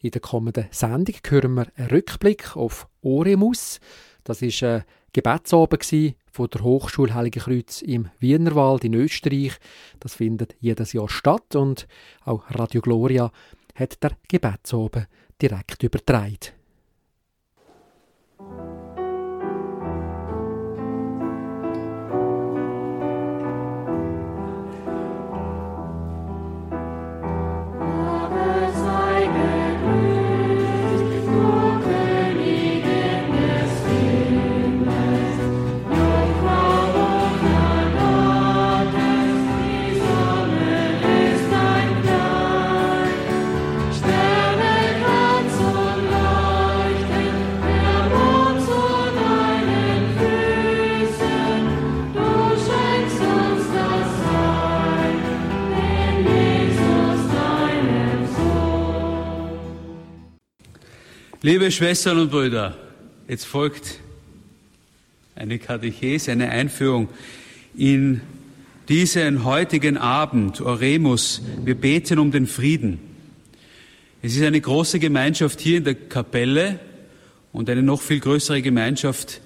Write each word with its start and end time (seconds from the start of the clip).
In 0.00 0.12
der 0.12 0.20
kommenden 0.20 0.68
Sendung 0.70 1.16
hören 1.28 1.54
wir 1.54 1.66
einen 1.74 1.88
Rückblick 1.88 2.56
auf 2.56 2.86
Oremus. 3.02 3.80
Das 4.22 4.42
ist 4.42 4.62
ein 4.62 4.84
Gebetsabend 5.12 6.14
von 6.30 6.48
der 6.50 6.62
Hochschule 6.62 7.14
Heilige 7.14 7.40
Kreuz 7.40 7.82
im 7.82 8.08
Wienerwald 8.20 8.84
in 8.84 8.94
Österreich. 8.94 9.58
Das 9.98 10.14
findet 10.14 10.54
jedes 10.60 10.92
Jahr 10.92 11.08
statt 11.08 11.56
und 11.56 11.88
auch 12.24 12.44
Radio 12.50 12.80
Gloria 12.80 13.32
hat 13.74 14.00
der 14.02 14.12
Gebetsabend 14.28 15.08
direkt 15.42 15.82
übertragen. 15.82 16.38
Liebe 61.48 61.72
Schwestern 61.72 62.18
und 62.18 62.30
Brüder, 62.30 62.76
jetzt 63.26 63.46
folgt 63.46 64.00
eine 65.34 65.58
Katechese, 65.58 66.30
eine 66.30 66.50
Einführung 66.50 67.08
in 67.74 68.20
diesen 68.90 69.44
heutigen 69.44 69.96
Abend, 69.96 70.60
Oremus. 70.60 71.40
Wir 71.64 71.74
beten 71.74 72.18
um 72.18 72.32
den 72.32 72.46
Frieden. 72.46 73.00
Es 74.20 74.36
ist 74.36 74.42
eine 74.42 74.60
große 74.60 74.98
Gemeinschaft 74.98 75.58
hier 75.62 75.78
in 75.78 75.84
der 75.84 75.94
Kapelle 75.94 76.80
und 77.54 77.70
eine 77.70 77.82
noch 77.82 78.02
viel 78.02 78.20
größere 78.20 78.60
Gemeinschaft 78.60 79.40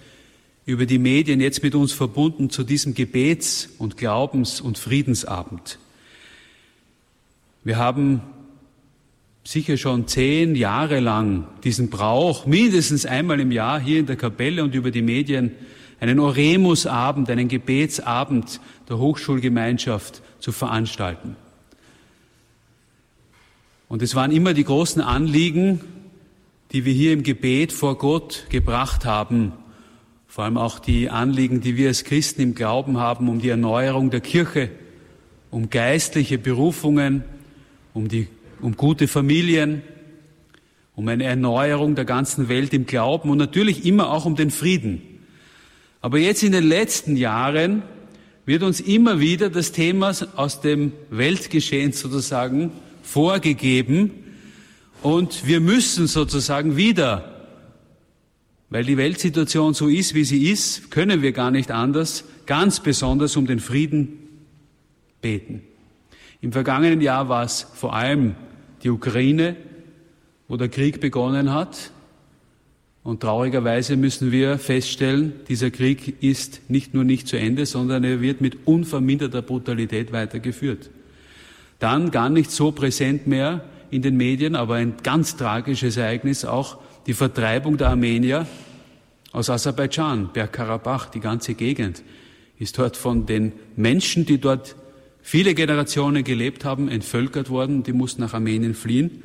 über 0.66 0.86
die 0.86 0.98
Medien 0.98 1.40
jetzt 1.40 1.62
mit 1.62 1.76
uns 1.76 1.92
verbunden 1.92 2.50
zu 2.50 2.64
diesem 2.64 2.94
Gebets- 2.94 3.68
und 3.78 3.96
Glaubens- 3.96 4.60
und 4.60 4.76
Friedensabend. 4.76 5.78
Wir 7.62 7.76
haben 7.76 8.22
sicher 9.44 9.76
schon 9.76 10.06
zehn 10.06 10.54
Jahre 10.54 11.00
lang 11.00 11.46
diesen 11.64 11.90
Brauch, 11.90 12.46
mindestens 12.46 13.06
einmal 13.06 13.40
im 13.40 13.50
Jahr 13.50 13.80
hier 13.80 14.00
in 14.00 14.06
der 14.06 14.16
Kapelle 14.16 14.62
und 14.62 14.74
über 14.74 14.90
die 14.90 15.02
Medien, 15.02 15.52
einen 16.00 16.18
Oremusabend, 16.18 17.30
einen 17.30 17.48
Gebetsabend 17.48 18.60
der 18.88 18.98
Hochschulgemeinschaft 18.98 20.22
zu 20.40 20.52
veranstalten. 20.52 21.36
Und 23.88 24.02
es 24.02 24.14
waren 24.14 24.32
immer 24.32 24.54
die 24.54 24.64
großen 24.64 25.02
Anliegen, 25.02 25.80
die 26.72 26.84
wir 26.84 26.92
hier 26.92 27.12
im 27.12 27.22
Gebet 27.22 27.72
vor 27.72 27.98
Gott 27.98 28.46
gebracht 28.48 29.04
haben, 29.04 29.52
vor 30.26 30.44
allem 30.44 30.56
auch 30.56 30.78
die 30.78 31.10
Anliegen, 31.10 31.60
die 31.60 31.76
wir 31.76 31.88
als 31.88 32.04
Christen 32.04 32.40
im 32.40 32.54
Glauben 32.54 32.96
haben, 32.96 33.28
um 33.28 33.38
die 33.38 33.50
Erneuerung 33.50 34.10
der 34.10 34.22
Kirche, 34.22 34.70
um 35.50 35.68
geistliche 35.68 36.38
Berufungen, 36.38 37.22
um 37.92 38.08
die 38.08 38.28
um 38.62 38.76
gute 38.76 39.08
Familien, 39.08 39.82
um 40.94 41.08
eine 41.08 41.24
Erneuerung 41.24 41.94
der 41.94 42.04
ganzen 42.04 42.48
Welt 42.48 42.72
im 42.72 42.86
Glauben 42.86 43.30
und 43.30 43.38
natürlich 43.38 43.84
immer 43.84 44.10
auch 44.10 44.24
um 44.24 44.36
den 44.36 44.50
Frieden. 44.50 45.02
Aber 46.00 46.18
jetzt 46.18 46.42
in 46.42 46.52
den 46.52 46.64
letzten 46.64 47.16
Jahren 47.16 47.82
wird 48.46 48.62
uns 48.62 48.80
immer 48.80 49.20
wieder 49.20 49.50
das 49.50 49.72
Thema 49.72 50.12
aus 50.36 50.60
dem 50.60 50.92
Weltgeschehen 51.10 51.92
sozusagen 51.92 52.72
vorgegeben 53.02 54.10
und 55.02 55.46
wir 55.46 55.60
müssen 55.60 56.06
sozusagen 56.06 56.76
wieder, 56.76 57.46
weil 58.70 58.84
die 58.84 58.96
Weltsituation 58.96 59.74
so 59.74 59.88
ist, 59.88 60.14
wie 60.14 60.24
sie 60.24 60.50
ist, 60.50 60.90
können 60.90 61.22
wir 61.22 61.32
gar 61.32 61.50
nicht 61.50 61.70
anders, 61.70 62.24
ganz 62.46 62.80
besonders 62.80 63.36
um 63.36 63.46
den 63.46 63.60
Frieden 63.60 64.18
beten. 65.20 65.62
Im 66.40 66.52
vergangenen 66.52 67.00
Jahr 67.00 67.28
war 67.28 67.44
es 67.44 67.66
vor 67.74 67.94
allem 67.94 68.34
die 68.82 68.90
Ukraine, 68.90 69.56
wo 70.48 70.56
der 70.56 70.68
Krieg 70.68 71.00
begonnen 71.00 71.52
hat. 71.52 71.90
Und 73.02 73.20
traurigerweise 73.20 73.96
müssen 73.96 74.30
wir 74.30 74.58
feststellen, 74.58 75.32
dieser 75.48 75.70
Krieg 75.70 76.22
ist 76.22 76.70
nicht 76.70 76.94
nur 76.94 77.04
nicht 77.04 77.26
zu 77.26 77.36
Ende, 77.36 77.66
sondern 77.66 78.04
er 78.04 78.20
wird 78.20 78.40
mit 78.40 78.66
unverminderter 78.66 79.42
Brutalität 79.42 80.12
weitergeführt. 80.12 80.90
Dann 81.80 82.12
gar 82.12 82.28
nicht 82.28 82.52
so 82.52 82.70
präsent 82.70 83.26
mehr 83.26 83.64
in 83.90 84.02
den 84.02 84.16
Medien, 84.16 84.54
aber 84.54 84.76
ein 84.76 84.94
ganz 85.02 85.36
tragisches 85.36 85.96
Ereignis 85.96 86.44
auch 86.44 86.78
die 87.06 87.14
Vertreibung 87.14 87.76
der 87.76 87.88
Armenier 87.88 88.46
aus 89.32 89.50
Aserbaidschan, 89.50 90.30
Bergkarabach, 90.32 91.06
die 91.06 91.20
ganze 91.20 91.54
Gegend 91.54 92.02
ist 92.58 92.78
dort 92.78 92.96
von 92.96 93.26
den 93.26 93.52
Menschen, 93.74 94.24
die 94.24 94.38
dort 94.38 94.76
Viele 95.22 95.54
Generationen 95.54 96.24
gelebt 96.24 96.64
haben, 96.64 96.88
entvölkert 96.88 97.48
worden, 97.48 97.84
die 97.84 97.92
mussten 97.92 98.20
nach 98.20 98.34
Armenien 98.34 98.74
fliehen. 98.74 99.22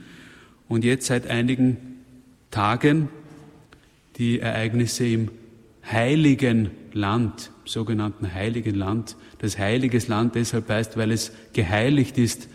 Und 0.68 0.86
jetzt 0.86 1.08
seit 1.08 1.28
einigen 1.28 1.78
Tagen 2.52 3.10
die 4.18 4.40
Ereignisse 4.40 5.06
im 5.08 5.30
heiligen 5.92 6.70
Land, 6.94 7.52
sogenannten 7.66 8.34
heiligen 8.34 8.76
Land. 8.76 9.16
Das 9.40 9.58
heiliges 9.58 10.08
Land 10.08 10.36
deshalb 10.36 10.70
heißt, 10.70 10.98
weil 10.98 11.12
es 11.12 11.32
geheiligt 11.54 12.18
ist 12.18 12.48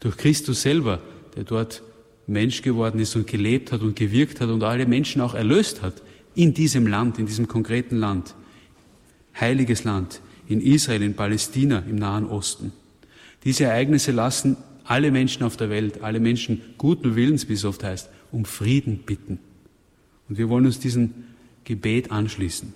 durch 0.00 0.16
Christus 0.16 0.62
selber, 0.62 1.00
der 1.36 1.44
dort 1.44 1.82
Mensch 2.26 2.62
geworden 2.62 3.00
ist 3.00 3.14
und 3.16 3.26
gelebt 3.26 3.72
hat 3.72 3.82
und 3.82 3.96
gewirkt 3.96 4.40
hat 4.40 4.48
und 4.48 4.62
alle 4.62 4.86
Menschen 4.86 5.20
auch 5.20 5.34
erlöst 5.34 5.82
hat 5.82 6.02
in 6.34 6.54
diesem 6.54 6.86
Land, 6.86 7.18
in 7.18 7.26
diesem 7.26 7.48
konkreten 7.48 7.96
Land. 7.96 8.34
Heiliges 9.38 9.84
Land 9.84 10.20
in 10.48 10.60
Israel, 10.60 11.02
in 11.02 11.14
Palästina, 11.14 11.80
im 11.80 11.96
Nahen 11.96 12.26
Osten. 12.26 12.72
Diese 13.44 13.64
Ereignisse 13.64 14.12
lassen 14.12 14.56
alle 14.84 15.10
Menschen 15.10 15.42
auf 15.42 15.56
der 15.56 15.70
Welt, 15.70 16.02
alle 16.02 16.20
Menschen 16.20 16.62
guten 16.78 17.16
Willens, 17.16 17.48
wie 17.48 17.54
es 17.54 17.64
oft 17.64 17.82
heißt, 17.82 18.08
um 18.32 18.44
Frieden 18.44 18.98
bitten. 18.98 19.38
Und 20.28 20.38
wir 20.38 20.48
wollen 20.48 20.66
uns 20.66 20.78
diesem 20.78 21.12
Gebet 21.64 22.10
anschließen. 22.10 22.72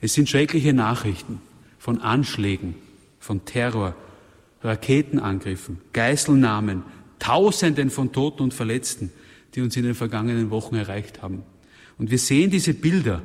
Es 0.00 0.14
sind 0.14 0.28
schreckliche 0.28 0.72
Nachrichten 0.72 1.40
von 1.78 2.00
Anschlägen, 2.00 2.74
von 3.18 3.44
Terror, 3.44 3.94
Raketenangriffen, 4.62 5.78
Geiselnahmen, 5.92 6.82
Tausenden 7.18 7.90
von 7.90 8.12
Toten 8.12 8.42
und 8.42 8.54
Verletzten, 8.54 9.10
die 9.54 9.60
uns 9.60 9.76
in 9.76 9.84
den 9.84 9.94
vergangenen 9.94 10.50
Wochen 10.50 10.76
erreicht 10.76 11.22
haben. 11.22 11.42
Und 11.98 12.10
wir 12.10 12.18
sehen 12.18 12.50
diese 12.50 12.74
Bilder 12.74 13.22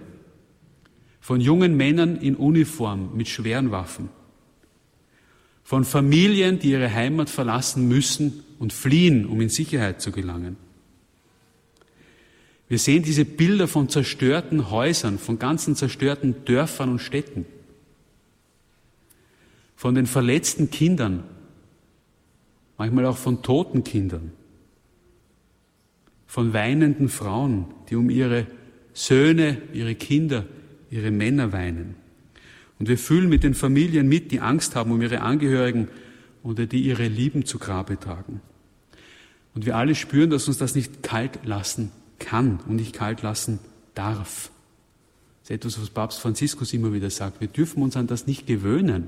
von 1.23 1.39
jungen 1.39 1.77
Männern 1.77 2.17
in 2.17 2.35
Uniform 2.35 3.15
mit 3.15 3.29
schweren 3.29 3.71
Waffen, 3.71 4.09
von 5.63 5.85
Familien, 5.85 6.59
die 6.59 6.71
ihre 6.71 6.93
Heimat 6.93 7.29
verlassen 7.29 7.87
müssen 7.87 8.43
und 8.59 8.73
fliehen, 8.73 9.25
um 9.25 9.39
in 9.39 9.47
Sicherheit 9.47 10.01
zu 10.01 10.11
gelangen. 10.11 10.57
Wir 12.67 12.77
sehen 12.77 13.03
diese 13.03 13.23
Bilder 13.23 13.69
von 13.69 13.87
zerstörten 13.87 14.69
Häusern, 14.69 15.17
von 15.17 15.39
ganzen 15.39 15.77
zerstörten 15.77 16.43
Dörfern 16.43 16.89
und 16.89 16.99
Städten, 16.99 17.45
von 19.77 19.95
den 19.95 20.07
verletzten 20.07 20.71
Kindern, 20.71 21.23
manchmal 22.77 23.05
auch 23.05 23.17
von 23.17 23.41
toten 23.41 23.85
Kindern, 23.85 24.33
von 26.27 26.51
weinenden 26.51 27.07
Frauen, 27.07 27.67
die 27.89 27.95
um 27.95 28.09
ihre 28.09 28.45
Söhne, 28.91 29.61
ihre 29.71 29.95
Kinder, 29.95 30.45
ihre 30.93 31.11
Männer 31.11 31.51
weinen. 31.51 31.95
Und 32.79 32.87
wir 32.87 32.97
fühlen 32.97 33.29
mit 33.29 33.43
den 33.43 33.55
Familien 33.55 34.07
mit, 34.07 34.31
die 34.31 34.39
Angst 34.39 34.75
haben 34.75 34.91
um 34.91 35.01
ihre 35.01 35.21
Angehörigen 35.21 35.87
oder 36.43 36.65
die 36.65 36.83
ihre 36.83 37.07
Lieben 37.07 37.45
zu 37.45 37.57
Grabe 37.57 37.99
tragen. 37.99 38.41
Und 39.55 39.65
wir 39.65 39.75
alle 39.75 39.95
spüren, 39.95 40.29
dass 40.29 40.47
uns 40.47 40.57
das 40.57 40.75
nicht 40.75 41.03
kalt 41.03 41.45
lassen 41.45 41.91
kann 42.19 42.59
und 42.67 42.75
nicht 42.75 42.93
kalt 42.93 43.21
lassen 43.21 43.59
darf. 43.95 44.51
Das 45.41 45.49
ist 45.49 45.55
etwas, 45.55 45.81
was 45.81 45.89
Papst 45.89 46.19
Franziskus 46.19 46.73
immer 46.73 46.93
wieder 46.93 47.09
sagt. 47.09 47.41
Wir 47.41 47.47
dürfen 47.47 47.83
uns 47.83 47.97
an 47.97 48.07
das 48.07 48.27
nicht 48.27 48.47
gewöhnen. 48.47 49.07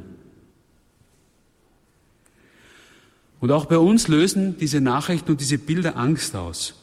Und 3.39 3.51
auch 3.51 3.65
bei 3.65 3.77
uns 3.77 4.07
lösen 4.07 4.57
diese 4.57 4.81
Nachrichten 4.81 5.31
und 5.31 5.41
diese 5.41 5.57
Bilder 5.57 5.97
Angst 5.97 6.35
aus. 6.35 6.75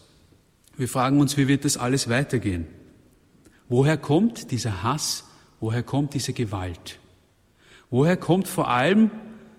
Wir 0.76 0.88
fragen 0.88 1.20
uns, 1.20 1.36
wie 1.36 1.48
wird 1.48 1.64
das 1.64 1.76
alles 1.76 2.08
weitergehen? 2.08 2.66
Woher 3.72 3.96
kommt 3.96 4.50
dieser 4.50 4.82
Hass? 4.82 5.24
Woher 5.58 5.82
kommt 5.82 6.12
diese 6.12 6.34
Gewalt? 6.34 6.98
Woher 7.88 8.18
kommt 8.18 8.46
vor 8.46 8.68
allem, 8.68 9.10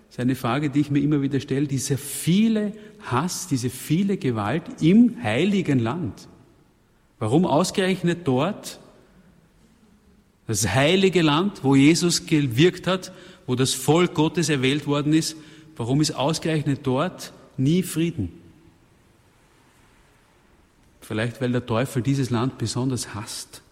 ist 0.08 0.20
eine 0.20 0.36
Frage, 0.36 0.70
die 0.70 0.78
ich 0.78 0.90
mir 0.92 1.00
immer 1.00 1.20
wieder 1.20 1.40
stelle, 1.40 1.66
dieser 1.66 1.98
viele 1.98 2.74
Hass, 3.00 3.48
diese 3.48 3.70
viele 3.70 4.16
Gewalt 4.16 4.80
im 4.80 5.20
heiligen 5.20 5.80
Land. 5.80 6.28
Warum 7.18 7.44
ausgerechnet 7.44 8.20
dort, 8.22 8.78
das 10.46 10.68
heilige 10.68 11.22
Land, 11.22 11.64
wo 11.64 11.74
Jesus 11.74 12.24
gewirkt 12.24 12.86
hat, 12.86 13.10
wo 13.48 13.56
das 13.56 13.74
Volk 13.74 14.14
Gottes 14.14 14.48
erwählt 14.48 14.86
worden 14.86 15.12
ist, 15.12 15.36
warum 15.74 16.00
ist 16.00 16.12
ausgerechnet 16.12 16.86
dort 16.86 17.32
nie 17.56 17.82
Frieden? 17.82 18.28
Vielleicht 21.00 21.40
weil 21.40 21.50
der 21.50 21.66
Teufel 21.66 22.00
dieses 22.00 22.30
Land 22.30 22.58
besonders 22.58 23.12
hasst. 23.12 23.63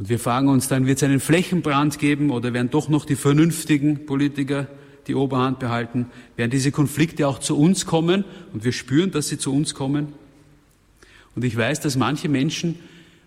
Und 0.00 0.08
wir 0.08 0.18
fragen 0.18 0.48
uns 0.48 0.66
dann, 0.66 0.86
wird 0.86 0.96
es 0.96 1.02
einen 1.02 1.20
Flächenbrand 1.20 1.98
geben 1.98 2.30
oder 2.30 2.54
werden 2.54 2.70
doch 2.70 2.88
noch 2.88 3.04
die 3.04 3.16
vernünftigen 3.16 4.06
Politiker 4.06 4.66
die 5.06 5.14
Oberhand 5.14 5.58
behalten? 5.58 6.06
Werden 6.36 6.50
diese 6.50 6.72
Konflikte 6.72 7.28
auch 7.28 7.38
zu 7.38 7.58
uns 7.58 7.84
kommen? 7.84 8.24
Und 8.54 8.64
wir 8.64 8.72
spüren, 8.72 9.10
dass 9.10 9.28
sie 9.28 9.36
zu 9.36 9.54
uns 9.54 9.74
kommen. 9.74 10.14
Und 11.36 11.44
ich 11.44 11.54
weiß, 11.54 11.80
dass 11.80 11.98
manche 11.98 12.30
Menschen, 12.30 12.78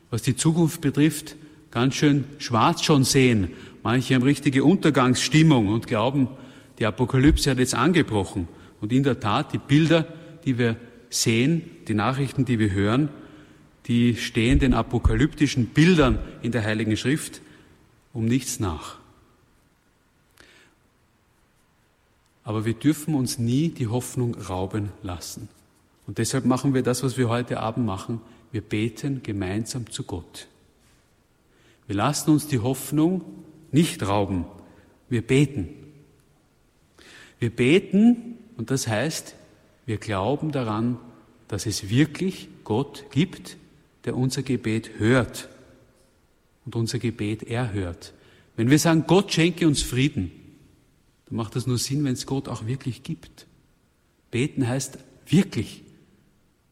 was 0.09 0.23
die 0.23 0.35
Zukunft 0.35 0.81
betrifft, 0.81 1.35
ganz 1.69 1.93
schön 1.93 2.23
schwarz 2.39 2.83
schon 2.83 3.03
sehen. 3.03 3.49
Manche 3.83 4.15
haben 4.15 4.23
richtige 4.23 4.63
Untergangsstimmung 4.63 5.67
und 5.67 5.85
glauben, 5.85 6.27
die 6.79 6.87
Apokalypse 6.87 7.51
hat 7.51 7.59
jetzt 7.59 7.75
angebrochen. 7.75 8.47
Und 8.81 8.91
in 8.91 9.03
der 9.03 9.19
Tat, 9.19 9.53
die 9.53 9.59
Bilder, 9.59 10.07
die 10.43 10.57
wir 10.57 10.77
sehen, 11.11 11.61
die 11.87 11.93
Nachrichten, 11.93 12.45
die 12.45 12.57
wir 12.57 12.71
hören, 12.71 13.09
die 13.87 14.15
stehen 14.15 14.59
den 14.59 14.73
apokalyptischen 14.73 15.67
Bildern 15.67 16.19
in 16.41 16.51
der 16.51 16.63
Heiligen 16.63 16.95
Schrift 16.97 17.41
um 18.13 18.25
nichts 18.25 18.59
nach. 18.59 18.97
Aber 22.43 22.65
wir 22.65 22.73
dürfen 22.73 23.15
uns 23.15 23.39
nie 23.39 23.69
die 23.69 23.87
Hoffnung 23.87 24.35
rauben 24.35 24.91
lassen. 25.01 25.49
Und 26.05 26.17
deshalb 26.17 26.45
machen 26.45 26.73
wir 26.73 26.83
das, 26.83 27.03
was 27.03 27.17
wir 27.17 27.29
heute 27.29 27.59
Abend 27.59 27.85
machen. 27.85 28.21
Wir 28.51 28.61
beten 28.61 29.23
gemeinsam 29.23 29.89
zu 29.89 30.03
Gott. 30.03 30.47
Wir 31.87 31.95
lassen 31.95 32.31
uns 32.31 32.47
die 32.47 32.59
Hoffnung 32.59 33.23
nicht 33.71 34.03
rauben. 34.03 34.45
Wir 35.09 35.21
beten. 35.21 35.69
Wir 37.39 37.49
beten 37.49 38.37
und 38.57 38.71
das 38.71 38.87
heißt, 38.87 39.35
wir 39.85 39.97
glauben 39.97 40.51
daran, 40.51 40.97
dass 41.47 41.65
es 41.65 41.89
wirklich 41.89 42.47
Gott 42.63 43.05
gibt, 43.11 43.57
der 44.05 44.15
unser 44.15 44.43
Gebet 44.43 44.91
hört 44.97 45.49
und 46.65 46.75
unser 46.75 46.99
Gebet 46.99 47.43
erhört. 47.43 48.13
Wenn 48.55 48.69
wir 48.69 48.79
sagen, 48.79 49.05
Gott 49.07 49.33
schenke 49.33 49.67
uns 49.67 49.81
Frieden, 49.81 50.31
dann 51.25 51.37
macht 51.37 51.55
das 51.55 51.67
nur 51.67 51.77
Sinn, 51.77 52.03
wenn 52.03 52.13
es 52.13 52.25
Gott 52.25 52.47
auch 52.47 52.65
wirklich 52.67 53.03
gibt. 53.03 53.47
Beten 54.31 54.67
heißt 54.67 54.97
wirklich 55.27 55.83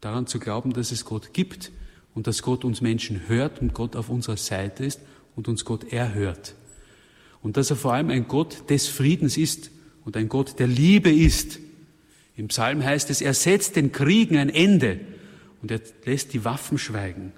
daran 0.02 0.28
zu 0.28 0.40
glauben, 0.40 0.74
dass 0.74 0.92
es 0.92 1.06
Gott 1.06 1.34
gibt 1.34 1.72
und 2.14 2.28
dass 2.28 2.42
Gott 2.42 2.66
uns 2.66 2.82
Menschen 2.82 3.28
hört 3.28 3.62
und 3.62 3.74
Gott 3.74 3.96
auf 3.96 4.10
unserer 4.10 4.38
Seite 4.38 4.86
ist 4.86 5.00
und 5.36 5.48
uns 5.48 5.66
Gott 5.66 5.92
erhört. 5.92 6.56
Und 7.42 7.58
dass 7.58 7.70
er 7.70 7.76
vor 7.76 7.94
allem 7.94 8.10
ein 8.10 8.28
Gott 8.28 8.70
des 8.70 8.88
Friedens 8.88 9.38
ist 9.38 9.72
und 10.06 10.18
ein 10.18 10.30
Gott 10.30 10.60
der 10.60 10.68
Liebe 10.68 11.12
ist. 11.12 11.60
Im 12.36 12.50
Psalm 12.50 12.84
heißt 12.84 13.10
es, 13.10 13.22
er 13.22 13.34
setzt 13.34 13.76
den 13.76 13.92
Kriegen 13.92 14.38
ein 14.38 14.50
Ende 14.50 15.00
und 15.62 15.72
er 15.72 15.82
lässt 16.06 16.34
die 16.34 16.44
Waffen 16.44 16.78
schweigen. 16.78 17.34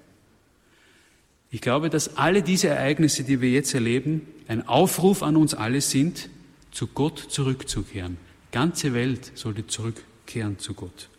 Ich 1.51 1.61
glaube, 1.61 1.89
dass 1.89 2.17
alle 2.17 2.41
diese 2.41 2.69
Ereignisse, 2.69 3.23
die 3.23 3.39
wir 3.39 3.51
jetzt 3.51 3.73
erleben, 3.73 4.21
ein 4.47 4.67
Aufruf 4.67 5.21
an 5.21 5.35
uns 5.35 5.53
alle 5.53 5.81
sind, 5.81 6.29
zu 6.71 6.87
Gott 6.87 7.19
zurückzukehren. 7.19 8.17
Die 8.47 8.53
ganze 8.53 8.93
Welt 8.93 9.31
sollte 9.35 9.67
zurückkehren 9.67 10.57
zu 10.57 10.73
Gott. 10.73 11.09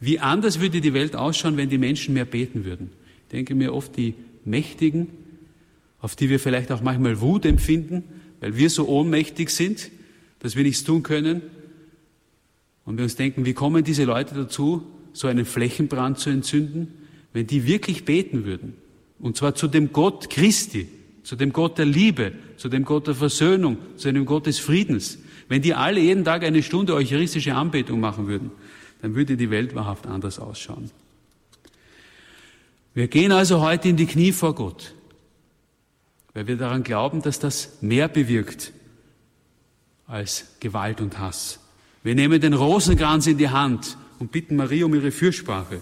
Wie 0.00 0.18
anders 0.18 0.60
würde 0.60 0.80
die 0.80 0.94
Welt 0.94 1.14
ausschauen, 1.14 1.58
wenn 1.58 1.68
die 1.68 1.76
Menschen 1.76 2.14
mehr 2.14 2.24
beten 2.24 2.64
würden? 2.64 2.90
Ich 3.26 3.32
denke 3.32 3.54
mir 3.54 3.74
oft 3.74 3.96
die 3.96 4.14
Mächtigen, 4.46 5.08
auf 6.00 6.16
die 6.16 6.30
wir 6.30 6.40
vielleicht 6.40 6.72
auch 6.72 6.80
manchmal 6.80 7.20
Wut 7.20 7.44
empfinden, 7.44 8.02
weil 8.40 8.56
wir 8.56 8.70
so 8.70 8.88
ohnmächtig 8.88 9.50
sind, 9.50 9.90
dass 10.38 10.56
wir 10.56 10.62
nichts 10.62 10.84
tun 10.84 11.02
können. 11.02 11.42
Und 12.86 12.96
wir 12.96 13.04
uns 13.04 13.16
denken, 13.16 13.44
wie 13.44 13.52
kommen 13.52 13.84
diese 13.84 14.04
Leute 14.04 14.34
dazu, 14.34 14.86
so 15.12 15.28
einen 15.28 15.44
Flächenbrand 15.44 16.18
zu 16.18 16.30
entzünden, 16.30 16.88
wenn 17.32 17.46
die 17.46 17.66
wirklich 17.66 18.04
beten 18.04 18.44
würden. 18.44 18.74
Und 19.18 19.36
zwar 19.36 19.54
zu 19.54 19.68
dem 19.68 19.92
Gott 19.92 20.30
Christi, 20.30 20.88
zu 21.22 21.36
dem 21.36 21.52
Gott 21.52 21.78
der 21.78 21.86
Liebe, 21.86 22.32
zu 22.56 22.68
dem 22.68 22.84
Gott 22.84 23.06
der 23.06 23.14
Versöhnung, 23.14 23.78
zu 23.96 24.12
dem 24.12 24.24
Gott 24.24 24.46
des 24.46 24.58
Friedens. 24.58 25.18
Wenn 25.48 25.62
die 25.62 25.74
alle 25.74 26.00
jeden 26.00 26.24
Tag 26.24 26.42
eine 26.42 26.62
Stunde 26.62 26.94
eucharistische 26.94 27.54
Anbetung 27.54 28.00
machen 28.00 28.26
würden, 28.26 28.50
dann 29.02 29.14
würde 29.14 29.36
die 29.36 29.50
Welt 29.50 29.74
wahrhaft 29.74 30.06
anders 30.06 30.38
ausschauen. 30.38 30.90
Wir 32.94 33.08
gehen 33.08 33.32
also 33.32 33.60
heute 33.60 33.88
in 33.88 33.96
die 33.96 34.06
Knie 34.06 34.32
vor 34.32 34.54
Gott, 34.54 34.94
weil 36.34 36.46
wir 36.46 36.56
daran 36.56 36.82
glauben, 36.82 37.22
dass 37.22 37.38
das 37.38 37.78
mehr 37.80 38.08
bewirkt 38.08 38.72
als 40.06 40.46
Gewalt 40.58 41.00
und 41.00 41.18
Hass. 41.18 41.60
Wir 42.02 42.14
nehmen 42.14 42.40
den 42.40 42.54
Rosenkranz 42.54 43.26
in 43.26 43.38
die 43.38 43.50
Hand 43.50 43.96
und 44.20 44.30
bitten 44.30 44.54
Maria 44.54 44.84
um 44.84 44.94
ihre 44.94 45.10
Fürsprache. 45.10 45.80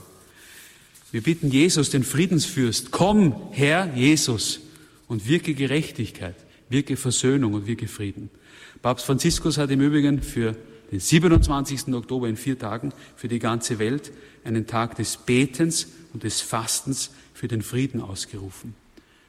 Wir 1.11 1.23
bitten 1.23 1.51
Jesus, 1.51 1.91
den 1.91 2.05
Friedensfürst, 2.05 2.91
komm, 2.91 3.35
Herr 3.51 3.93
Jesus, 3.95 4.61
und 5.09 5.29
wirke 5.29 5.55
Gerechtigkeit, 5.55 6.37
wirke 6.71 6.97
Versöhnung 6.97 7.55
und 7.55 7.67
wirke 7.67 7.89
Frieden. 7.89 8.31
Papst 8.81 9.05
Franziskus 9.05 9.59
hat 9.59 9.71
im 9.71 9.81
Übrigen 9.81 10.23
für 10.23 10.55
den 10.93 11.01
27. 11.01 11.89
Oktober 11.95 12.29
in 12.29 12.37
vier 12.37 12.59
Tagen 12.59 12.93
für 13.17 13.29
die 13.29 13.39
ganze 13.39 13.79
Welt 13.79 14.13
einen 14.45 14.67
Tag 14.67 14.97
des 14.97 15.17
Betens 15.17 15.89
und 16.13 16.23
des 16.23 16.41
Fastens 16.41 17.11
für 17.35 17.49
den 17.49 17.63
Frieden 17.63 18.01
ausgerufen. 18.01 18.75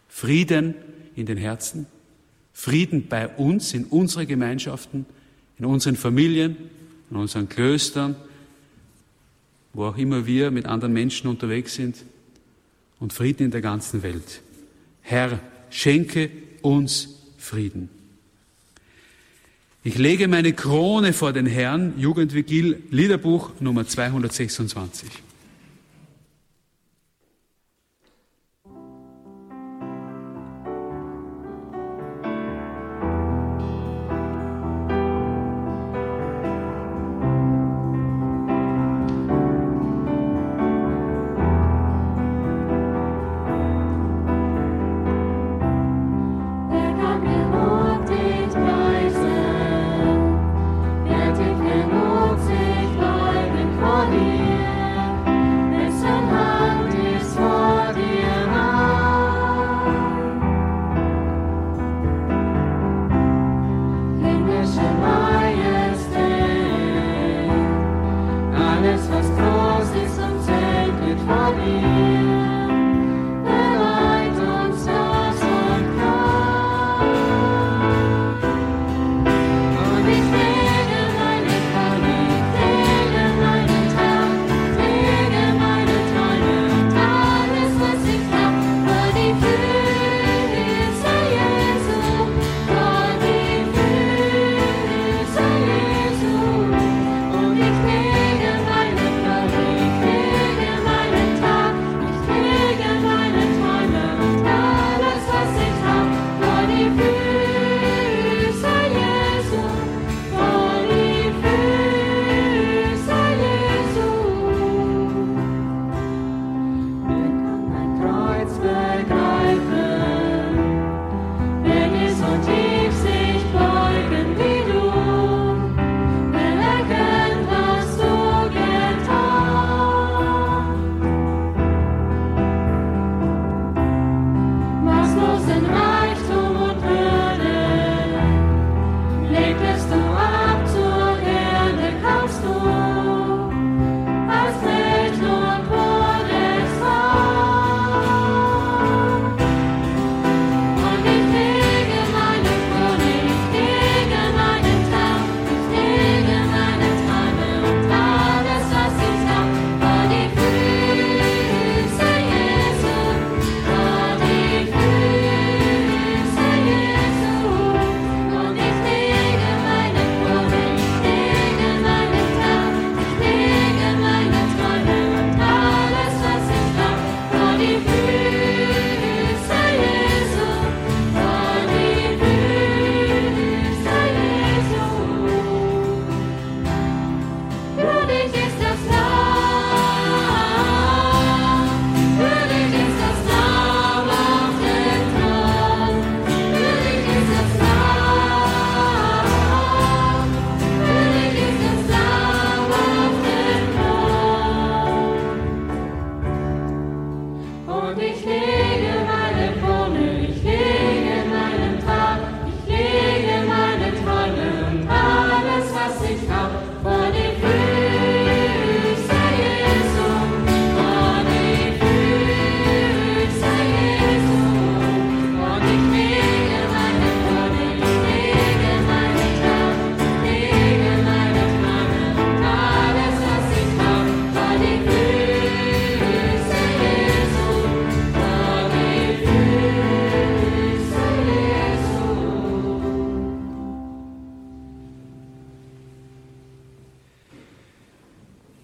Frieden 0.07 0.75
in 1.15 1.25
den 1.25 1.37
Herzen, 1.37 1.87
Frieden 2.53 3.07
bei 3.07 3.27
uns, 3.27 3.73
in 3.73 3.85
unseren 3.85 4.27
Gemeinschaften, 4.27 5.05
in 5.57 5.65
unseren 5.65 5.95
Familien, 5.95 6.57
in 7.09 7.17
unseren 7.17 7.49
Klöstern, 7.49 8.15
wo 9.79 9.85
auch 9.85 9.97
immer 9.97 10.25
wir 10.25 10.51
mit 10.51 10.65
anderen 10.65 10.91
Menschen 10.91 11.29
unterwegs 11.29 11.75
sind 11.75 11.95
und 12.99 13.13
Frieden 13.13 13.45
in 13.45 13.51
der 13.51 13.61
ganzen 13.61 14.03
Welt. 14.03 14.41
Herr, 15.01 15.39
schenke 15.69 16.29
uns 16.61 17.15
Frieden. 17.37 17.87
Ich 19.81 19.97
lege 19.97 20.27
meine 20.27 20.51
Krone 20.51 21.13
vor 21.13 21.31
den 21.31 21.45
Herrn, 21.45 21.93
Jugendvigil, 21.97 22.83
Liederbuch 22.91 23.51
Nummer 23.61 23.87
226. 23.87 25.09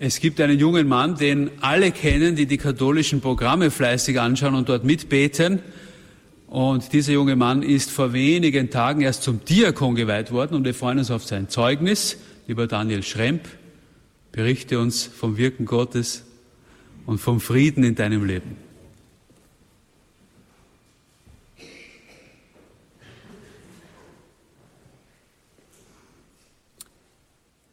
Es 0.08 0.20
gibt 0.20 0.40
einen 0.40 0.60
jungen 0.60 0.88
Mann, 0.88 1.18
den 1.18 1.50
alle 1.62 1.90
kennen, 1.90 2.36
die 2.36 2.46
die 2.46 2.60
katholischen 2.60 3.22
Programme 3.22 3.72
fleißig 3.72 4.22
anschauen 4.22 4.54
und 4.54 4.70
dort 4.70 4.84
mitbeten. 4.84 5.64
Und 6.46 6.94
dieser 6.94 7.14
junge 7.14 7.36
Mann 7.36 7.64
ist 7.64 7.90
vor 7.90 8.14
wenigen 8.14 8.70
Tagen 8.70 9.02
erst 9.02 9.24
zum 9.24 9.44
Diakon 9.44 9.96
geweiht 9.96 10.32
worden 10.32 10.54
und 10.54 10.64
wir 10.64 10.76
freuen 10.76 11.00
uns 11.00 11.10
auf 11.10 11.24
sein 11.24 11.50
Zeugnis. 11.50 12.18
Lieber 12.46 12.68
Daniel 12.68 13.02
Schremp, 13.02 13.48
berichte 14.32 14.78
uns 14.78 15.06
vom 15.06 15.38
Wirken 15.38 15.66
Gottes 15.66 16.24
und 17.08 17.18
vom 17.18 17.40
Frieden 17.40 17.84
in 17.84 17.96
deinem 17.96 18.26
Leben. 18.26 18.65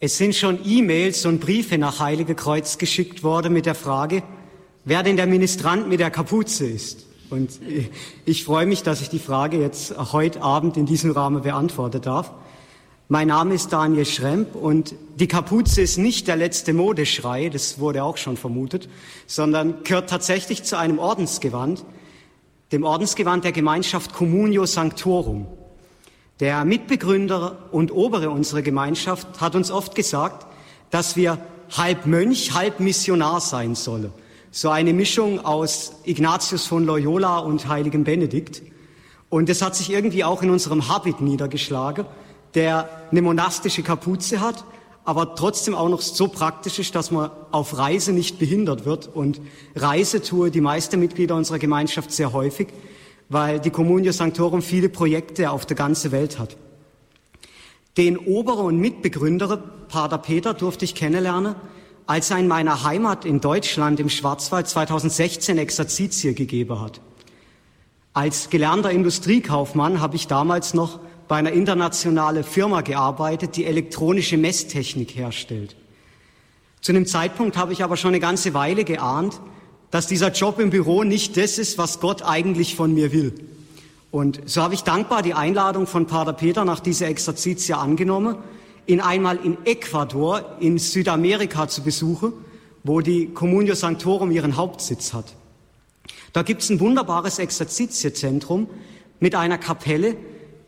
Es 0.05 0.19
sind 0.19 0.35
schon 0.35 0.59
E-Mails 0.65 1.27
und 1.27 1.41
Briefe 1.41 1.79
nach 1.79 2.01
Heilige 2.01 2.35
Kreuz 2.35 2.77
geschickt 2.77 3.23
worden 3.23 3.53
mit 3.53 3.67
der 3.67 3.77
Frage, 3.77 4.25
wer 4.85 5.05
denn 5.05 5.15
der 5.17 5.29
Ministrant 5.29 5.89
mit 5.89 6.01
der 6.01 6.11
Kapuze 6.11 6.67
ist. 6.67 7.07
Und 7.31 7.61
ich 8.25 8.43
freue 8.43 8.67
mich, 8.67 8.83
dass 8.83 9.01
ich 9.01 9.11
die 9.11 9.21
Frage 9.21 9.61
jetzt 9.61 9.95
heute 10.13 10.43
Abend 10.43 10.77
in 10.77 10.87
diesem 10.87 11.13
Rahmen 11.13 11.43
beantworten 11.43 12.03
darf. 12.03 12.33
Mein 13.07 13.29
Name 13.29 13.55
ist 13.55 13.73
Daniel 13.73 14.05
Schremp 14.05 14.57
und 14.57 14.93
die 15.21 15.29
Kapuze 15.29 15.83
ist 15.83 15.99
nicht 15.99 16.27
der 16.27 16.35
letzte 16.35 16.73
Modeschrei, 16.73 17.49
das 17.49 17.79
wurde 17.79 18.03
auch 18.03 18.17
schon 18.17 18.37
vermutet, 18.37 18.89
sondern 19.29 19.85
gehört 19.85 20.11
tatsächlich 20.11 20.65
zu 20.65 20.77
einem 20.77 20.99
Ordensgewand, 20.99 21.85
dem 22.73 22.83
Ordensgewand 22.83 23.45
der 23.45 23.53
Gemeinschaft 23.53 24.13
Communio 24.13 24.67
Sanctorum. 24.67 25.47
Der 26.41 26.65
Mitbegründer 26.65 27.69
und 27.71 27.93
Obere 27.93 28.31
unserer 28.31 28.63
Gemeinschaft 28.63 29.41
hat 29.41 29.55
uns 29.55 29.71
oft 29.71 29.95
gesagt, 29.95 30.47
dass 30.91 31.15
wir 31.15 31.39
halb 31.71 32.07
Mönch, 32.07 32.53
halb 32.53 32.81
Missionar 32.81 33.41
sein 33.41 33.75
sollen. 33.75 34.13
So 34.51 34.71
eine 34.71 34.93
Mischung 34.93 35.45
aus 35.45 35.93
Ignatius 36.05 36.67
von 36.67 36.85
Loyola 36.85 37.39
und 37.39 37.69
Heiligen 37.69 38.05
Benedikt. 38.05 38.63
Und 39.29 39.49
das 39.49 39.63
hat 39.63 39.77
sich 39.77 39.91
irgendwie 39.91 40.25
auch 40.25 40.43
in 40.43 40.51
unserem 40.51 40.89
Habit 40.89 41.21
niedergeschlagen, 41.21 42.07
der 42.55 42.89
eine 43.11 43.23
monastische 43.23 43.83
Kapuze 43.83 44.41
hat, 44.41 44.65
aber 45.05 45.35
trotzdem 45.35 45.75
auch 45.75 45.89
noch 45.89 46.01
so 46.01 46.29
praktisch 46.29 46.79
ist, 46.79 46.95
dass 46.95 47.11
man 47.11 47.31
auf 47.51 47.77
Reise 47.79 48.13
nicht 48.13 48.39
behindert 48.39 48.85
wird. 48.85 49.09
Und 49.09 49.41
Reise 49.75 50.23
tue 50.23 50.51
die 50.51 50.61
meisten 50.61 50.99
Mitglieder 51.01 51.35
unserer 51.35 51.59
Gemeinschaft 51.59 52.13
sehr 52.13 52.33
häufig 52.33 52.69
weil 53.33 53.61
die 53.61 53.71
Communio 53.71 54.13
Sanctorum 54.13 54.61
viele 54.61 54.91
Projekte 54.91 55.51
auf 55.51 55.65
der 55.65 55.77
ganzen 55.77 56.13
Welt 56.13 56.39
hat. 56.39 56.57
Den 57.97 58.19
Oberer 58.19 58.65
und 58.65 58.79
Mitbegründer, 58.79 59.57
Pater 59.89 60.19
Peter, 60.19 60.55
durfte 60.55 60.85
ich 60.85 60.95
kennenlernen, 60.95 61.55
als 62.07 62.31
er 62.31 62.39
in 62.39 62.49
meiner 62.49 62.85
Heimat 62.85 63.25
in 63.25 63.41
Deutschland 63.41 64.01
im 64.01 64.11
Schwarzwald 64.11 64.69
2016 64.69 65.57
Exerzitie 65.57 66.35
gegeben 66.35 66.81
hat. 66.81 67.01
Als 68.13 68.51
gelernter 68.51 68.91
Industriekaufmann 68.91 70.01
habe 70.01 70.17
ich 70.17 70.27
damals 70.27 70.75
noch 70.75 71.01
bei 71.27 71.37
einer 71.37 71.53
internationalen 71.53 72.45
Firma 72.45 72.83
gearbeitet, 72.83 73.57
die 73.57 73.65
elektronische 73.65 74.37
Messtechnik 74.37 75.17
herstellt. 75.17 75.75
Zu 76.83 76.93
dem 76.93 77.07
Zeitpunkt 77.07 77.57
habe 77.57 77.73
ich 77.73 77.83
aber 77.83 77.97
schon 77.97 78.09
eine 78.09 78.21
ganze 78.21 78.53
Weile 78.53 78.85
geahnt, 78.85 79.41
dass 79.93 80.07
dieser 80.07 80.33
Job 80.33 80.59
im 80.59 80.71
Büro 80.71 81.05
nicht 81.05 81.37
das 81.37 81.59
ist, 81.59 81.77
was 81.79 82.01
Gott 82.01 82.23
eigentlich 82.23 82.75
von 82.75 82.93
mir 82.95 83.13
will. 83.13 83.35
Und 84.11 84.41
so 84.47 84.63
habe 84.63 84.75
ich 84.75 84.83
dankbar 84.83 85.23
die 85.23 85.35
Einladung 85.35 85.87
von 85.87 86.07
Pater 86.07 86.33
Peter 86.33 86.65
nach 86.65 86.81
dieser 86.81 87.09
Exerzitia 87.09 87.77
angenommen, 87.77 88.37
ihn 88.87 89.01
einmal 89.01 89.39
in 89.45 89.59
Ecuador 89.67 90.57
in 90.61 90.79
Südamerika 90.79 91.69
zu 91.69 91.83
besuchen, 91.83 92.33
wo 92.83 93.03
die 93.03 93.29
Communio 93.29 93.75
Sanctorum 93.75 94.31
ihren 94.31 94.57
Hauptsitz 94.57 95.13
hat. 95.13 95.35
Da 96.33 96.43
gibt 96.43 96.63
es 96.63 96.71
ein 96.71 96.81
wunderbares 96.81 97.39
Exerzitiezentrum 97.39 98.69
mit 99.21 99.35
einer 99.35 99.59
Kapelle, 99.59 100.17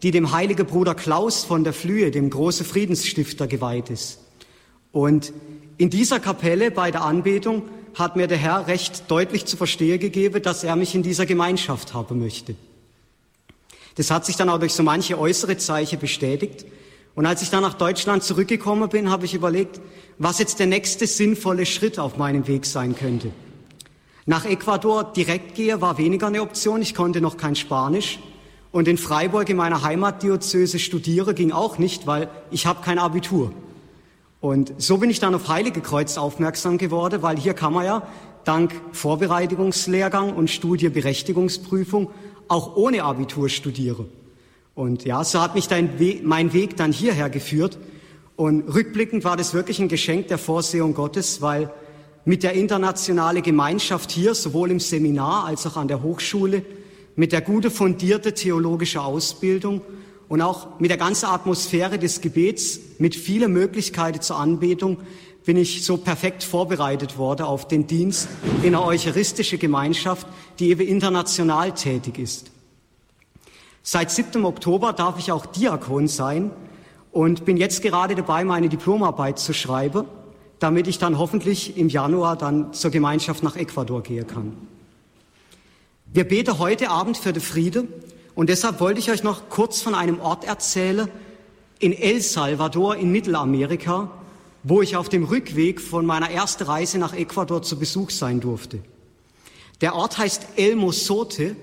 die 0.03 0.11
dem 0.11 0.33
heiligen 0.33 0.67
Bruder 0.67 0.95
Klaus 0.95 1.45
von 1.45 1.65
der 1.65 1.73
Flühe, 1.73 2.11
dem 2.11 2.29
großen 2.29 2.67
Friedensstifter, 2.67 3.47
geweiht 3.47 3.89
ist. 3.89 4.19
Und 4.93 5.33
in 5.79 5.89
dieser 5.89 6.21
Kapelle 6.21 6.71
bei 6.71 6.91
der 6.91 7.03
Anbetung 7.05 7.63
hat 7.95 8.17
mir 8.17 8.27
der 8.27 8.39
Herr 8.39 8.67
recht 8.67 9.11
deutlich 9.11 9.47
zu 9.47 9.57
verstehen 9.57 10.01
gegeben, 10.01 10.43
dass 10.43 10.65
er 10.65 10.77
mich 10.77 10.95
in 10.95 11.03
dieser 11.03 11.27
Gemeinschaft 11.27 11.95
haben 11.95 12.21
möchte. 12.21 12.57
Das 13.97 14.11
hat 14.11 14.27
sich 14.27 14.37
dann 14.37 14.49
auch 14.49 14.59
durch 14.59 14.75
so 14.75 14.83
manche 14.83 15.19
äußere 15.19 15.57
Zeichen 15.57 15.99
bestätigt. 15.99 16.67
Und 17.15 17.27
als 17.27 17.43
ich 17.43 17.51
dann 17.51 17.63
nach 17.63 17.75
Deutschland 17.75 18.25
zurückgekommen 18.25 18.89
bin, 18.89 19.11
habe 19.11 19.25
ich 19.25 19.35
überlegt, 19.35 19.81
was 20.19 20.39
jetzt 20.39 20.59
der 20.59 20.67
nächste 20.67 21.07
sinnvolle 21.07 21.65
Schritt 21.65 21.99
auf 21.99 22.17
meinem 22.17 22.49
Weg 22.49 22.67
sein 22.67 22.97
könnte. 22.97 23.31
Nach 24.27 24.45
Ecuador 24.45 25.05
direkt 25.05 25.55
gehe 25.55 25.81
war 25.81 25.99
weniger 25.99 26.27
eine 26.27 26.43
Option. 26.43 26.83
Ich 26.83 26.95
konnte 26.95 27.21
noch 27.21 27.37
kein 27.37 27.55
Spanisch. 27.55 28.19
Und 28.73 28.89
in 28.89 28.99
Freiburg 28.99 29.49
in 29.49 29.57
meiner 29.57 29.83
Heimatdiözese 29.83 30.81
studiere 30.81 31.35
ging 31.35 31.53
auch 31.53 31.79
nicht, 31.79 32.09
weil 32.09 32.29
ich 32.51 32.67
habe 32.67 32.83
kein 32.83 32.99
Abitur. 32.99 33.53
Und 34.45 34.75
so 34.77 34.99
bin 34.99 35.09
ich 35.09 35.21
dann 35.21 35.35
auf 35.35 35.49
Heilige 35.49 35.81
Kreuz 35.81 36.19
aufmerksam 36.19 36.77
geworden, 36.77 37.23
weil 37.23 37.39
hier 37.39 37.55
kann 37.55 37.73
man 37.73 37.87
ja 37.87 38.07
dank 38.45 38.79
Vorbereitungslehrgang 38.93 40.35
und 40.35 40.51
Studieberechtigungsprüfung 40.51 42.11
auch 42.49 42.77
ohne 42.77 43.05
Abitur 43.05 43.49
studieren. 43.49 44.05
Und 44.75 45.07
ja, 45.07 45.25
so 45.25 45.41
hat 45.41 45.55
mich 45.55 45.71
We 45.71 46.21
mein 46.23 46.53
Weg 46.53 46.77
dann 46.77 46.93
hierher 46.93 47.31
geführt. 47.31 47.79
Und 48.37 48.69
rückblickend 48.69 49.25
war 49.25 49.39
das 49.39 49.55
wirklich 49.55 49.79
ein 49.79 49.89
Geschenk 49.89 50.29
der 50.29 50.37
Vorsehung 50.37 50.93
Gottes, 50.93 51.41
weil 51.41 51.71
mit 52.27 52.43
der 52.43 52.53
internationalen 52.53 53.43
Gemeinschaft 53.43 54.11
hier, 54.11 54.35
sowohl 54.35 54.71
im 54.71 54.79
Seminar 54.79 55.47
als 55.47 55.67
auch 55.67 55.79
an 55.79 55.89
der 55.89 56.03
Hochschule, 56.03 56.63
mit 57.17 57.33
der 57.33 57.41
gute 57.41 57.71
fundierte 57.71 58.35
theologische 58.35 59.01
Ausbildung 59.01 59.81
und 60.29 60.41
auch 60.41 60.81
mit 60.81 60.91
der 60.91 60.99
ganzen 60.99 61.27
Atmosphäre 61.27 61.99
des 61.99 62.21
Gebets, 62.21 62.81
mit 62.99 63.15
vielen 63.15 63.53
Möglichkeiten 63.53 64.21
zur 64.21 64.39
Anbetung, 64.39 64.99
bin 65.45 65.57
ich 65.57 65.85
so 65.85 65.99
perfekt 65.99 66.43
vorbereitet 66.43 67.19
worden 67.19 67.43
auf 67.43 67.69
den 67.69 67.87
Dienst 67.87 68.29
in 68.63 68.75
einer 68.75 68.85
eucharistischen 68.85 69.59
Gemeinschaft, 69.59 70.27
die 70.59 70.71
eben 70.71 70.87
international 70.87 71.73
tätig 71.73 72.19
ist. 72.19 72.51
Seit 73.83 74.11
7. 74.11 74.45
Oktober 74.47 74.95
darf 74.95 75.19
ich 75.19 75.31
auch 75.31 75.45
Diakon 75.45 76.09
sein 76.09 76.51
und 77.13 77.45
bin 77.45 77.59
jetzt 77.59 77.83
gerade 77.83 78.15
dabei, 78.15 78.45
meine 78.45 78.71
Diplomarbeit 78.71 79.39
zu 79.39 79.53
schreiben, 79.53 80.07
damit 80.59 80.87
ich 80.87 80.99
dann 80.99 81.19
hoffentlich 81.19 81.77
im 81.77 81.91
Januar 81.91 82.37
dann 82.37 82.73
zur 82.73 82.91
Gemeinschaft 82.91 83.43
nach 83.43 83.57
Ecuador 83.57 84.03
gehen 84.03 84.27
kann. 84.27 84.57
Wir 86.11 86.25
beten 86.25 86.59
heute 86.59 86.89
Abend 86.89 87.19
für 87.19 87.35
den 87.35 87.43
Friede 87.43 87.87
und 88.35 88.49
deshalb 88.49 88.81
wollte 88.81 89.01
ich 89.01 89.11
euch 89.11 89.23
noch 89.23 89.49
kurz 89.49 89.81
von 89.81 89.95
einem 89.95 90.21
Ort 90.21 90.45
erzählen 90.45 91.09
in 91.79 91.93
El 91.93 92.21
Salvador 92.21 92.97
in 92.97 93.13
Mittelamerika, 93.13 94.11
wo 94.63 94.83
ich 94.83 94.97
auf 94.97 95.09
dem 95.09 95.25
Rückweg 95.25 95.81
von 95.81 96.07
meiner 96.07 96.31
ersten 96.31 96.65
Reise 96.65 96.99
nach 96.99 97.15
Ecuador 97.15 97.63
zu 97.63 97.79
Besuch 97.79 98.11
sein 98.11 98.41
durfte. 98.41 98.81
Der 99.81 99.95
Ort 99.95 100.19
heißt 100.19 100.47
El 100.57 100.77
Mosote 100.77 101.57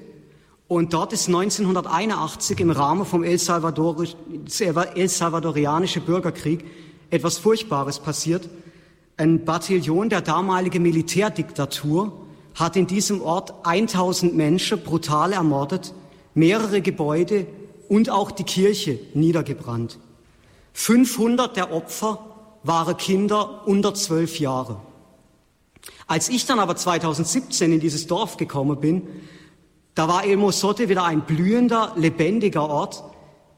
und 0.67 0.93
dort 0.93 1.11
ist 1.11 1.27
1981 1.27 2.59
im 2.59 2.71
Rahmen 2.71 3.05
vom 3.05 3.23
El, 3.23 3.37
Salvador, 3.37 4.05
El 4.95 5.09
Salvadorianischen 5.09 6.03
Bürgerkrieg 6.03 6.63
etwas 7.09 7.37
Furchtbares 7.37 7.99
passiert. 7.99 8.47
Ein 9.17 9.43
Bataillon 9.43 10.09
der 10.09 10.21
damaligen 10.21 10.83
Militärdiktatur 10.83 12.13
hat 12.55 12.75
in 12.75 12.87
diesem 12.87 13.21
Ort 13.21 13.53
1000 13.65 14.35
Menschen 14.35 14.81
brutal 14.83 15.33
ermordet 15.33 15.93
mehrere 16.33 16.81
Gebäude 16.81 17.47
und 17.89 18.09
auch 18.09 18.31
die 18.31 18.43
Kirche 18.43 18.99
niedergebrannt. 19.13 19.99
500 20.73 21.57
der 21.57 21.73
Opfer 21.73 22.25
waren 22.63 22.95
Kinder 22.97 23.67
unter 23.67 23.93
zwölf 23.93 24.39
Jahre. 24.39 24.77
Als 26.07 26.29
ich 26.29 26.45
dann 26.45 26.59
aber 26.59 26.75
2017 26.75 27.73
in 27.73 27.79
dieses 27.79 28.07
Dorf 28.07 28.37
gekommen 28.37 28.79
bin, 28.79 29.07
da 29.95 30.07
war 30.07 30.23
El 30.23 30.37
Mosote 30.37 30.89
wieder 30.89 31.03
ein 31.03 31.21
blühender, 31.21 31.93
lebendiger 31.95 32.69
Ort. 32.69 33.03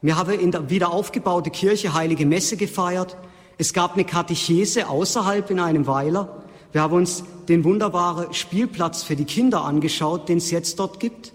Wir 0.01 0.17
haben 0.17 0.39
in 0.39 0.51
der 0.51 0.69
wieder 0.69 0.91
aufgebaute 0.91 1.51
Kirche 1.51 1.93
heilige 1.93 2.25
Messe 2.25 2.57
gefeiert. 2.57 3.17
Es 3.57 3.73
gab 3.73 3.93
eine 3.93 4.03
Katechese 4.03 4.89
außerhalb 4.89 5.51
in 5.51 5.59
einem 5.59 5.85
Weiler. 5.85 6.43
Wir 6.71 6.81
haben 6.81 6.95
uns 6.95 7.23
den 7.47 7.63
wunderbaren 7.63 8.33
Spielplatz 8.33 9.03
für 9.03 9.15
die 9.15 9.25
Kinder 9.25 9.63
angeschaut, 9.63 10.27
den 10.27 10.39
es 10.39 10.49
jetzt 10.49 10.79
dort 10.79 10.99
gibt. 10.99 11.33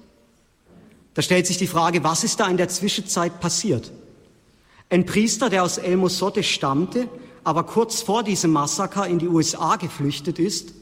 Da 1.18 1.22
stellt 1.22 1.48
sich 1.48 1.58
die 1.58 1.66
Frage, 1.66 2.04
was 2.04 2.22
ist 2.22 2.38
da 2.38 2.46
in 2.46 2.58
der 2.58 2.68
Zwischenzeit 2.68 3.40
passiert? 3.40 3.90
Ein 4.88 5.04
Priester, 5.04 5.50
der 5.50 5.64
aus 5.64 5.76
El 5.76 5.96
Mosote 5.96 6.44
stammte, 6.44 7.08
aber 7.42 7.64
kurz 7.64 8.02
vor 8.02 8.22
diesem 8.22 8.52
Massaker 8.52 9.04
in 9.04 9.18
die 9.18 9.26
USA 9.26 9.74
geflüchtet 9.74 10.38
ist, 10.38 10.74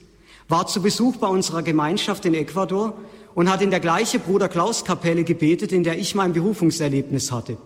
war 0.46 0.66
zu 0.66 0.82
Besuch 0.82 1.16
bei 1.16 1.26
unserer 1.26 1.62
Gemeinschaft 1.62 2.26
in 2.26 2.34
Ecuador 2.34 2.98
und 3.34 3.50
hat 3.50 3.62
in 3.62 3.70
der 3.70 3.80
gleichen 3.80 4.20
Bruder 4.20 4.50
Klaus 4.50 4.84
Kapelle 4.84 5.24
gebetet, 5.24 5.72
in 5.72 5.84
der 5.84 5.98
ich 5.98 6.14
mein 6.14 6.34
Berufungserlebnis 6.34 7.32
hatte. 7.32 7.56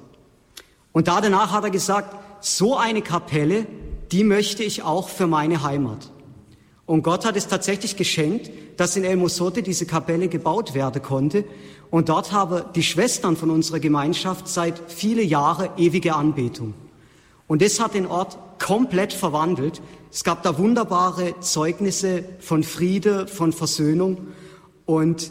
Und 0.93 1.09
da 1.09 1.21
danach 1.21 1.51
hat 1.51 1.65
er 1.65 1.71
gesagt, 1.71 2.15
so 2.39 2.77
eine 2.77 3.03
Kapelle, 3.03 3.67
die 4.13 4.23
möchte 4.23 4.63
ich 4.63 4.85
auch 4.85 5.09
für 5.09 5.27
meine 5.27 5.65
Heimat. 5.65 6.13
Und 6.87 7.03
Gott 7.03 7.25
hat 7.25 7.35
es 7.35 7.49
tatsächlich 7.49 7.97
geschenkt, 7.97 8.49
dass 8.81 8.97
in 8.97 9.05
El 9.05 9.19
Mosote 9.19 9.63
diese 9.63 9.85
Kapelle 9.85 10.29
gebaut 10.29 10.73
werden 10.73 11.03
konnte. 11.03 11.45
Und 11.91 12.09
dort 12.09 12.33
haben 12.33 12.63
die 12.75 12.83
Schwestern 12.83 13.37
von 13.37 13.51
unserer 13.51 13.79
Gemeinschaft 13.79 14.49
seit 14.49 14.81
viele 14.89 15.21
Jahre 15.21 15.73
ewige 15.77 16.15
Anbetung. 16.15 16.73
Und 17.47 17.61
das 17.61 17.79
hat 17.79 17.93
den 17.93 18.07
Ort 18.07 18.39
komplett 18.59 19.13
verwandelt. 19.13 19.83
Es 20.11 20.25
gab 20.25 20.43
da 20.45 20.57
wunderbare 20.57 21.39
Zeugnisse 21.41 22.25
von 22.39 22.63
Friede, 22.63 23.27
von 23.27 23.53
Versöhnung. 23.53 24.29
Und 24.87 25.31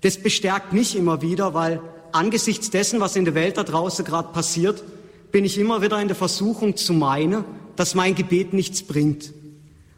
das 0.00 0.16
bestärkt 0.16 0.72
mich 0.72 0.96
immer 0.96 1.20
wieder, 1.20 1.52
weil 1.52 1.82
angesichts 2.12 2.70
dessen, 2.70 2.98
was 2.98 3.14
in 3.14 3.26
der 3.26 3.34
Welt 3.34 3.58
da 3.58 3.64
draußen 3.64 4.06
gerade 4.06 4.32
passiert, 4.32 4.82
bin 5.32 5.44
ich 5.44 5.58
immer 5.58 5.82
wieder 5.82 6.00
in 6.00 6.08
der 6.08 6.16
Versuchung 6.16 6.78
zu 6.78 6.94
meinen, 6.94 7.44
dass 7.76 7.94
mein 7.94 8.14
Gebet 8.14 8.54
nichts 8.54 8.82
bringt. 8.82 9.34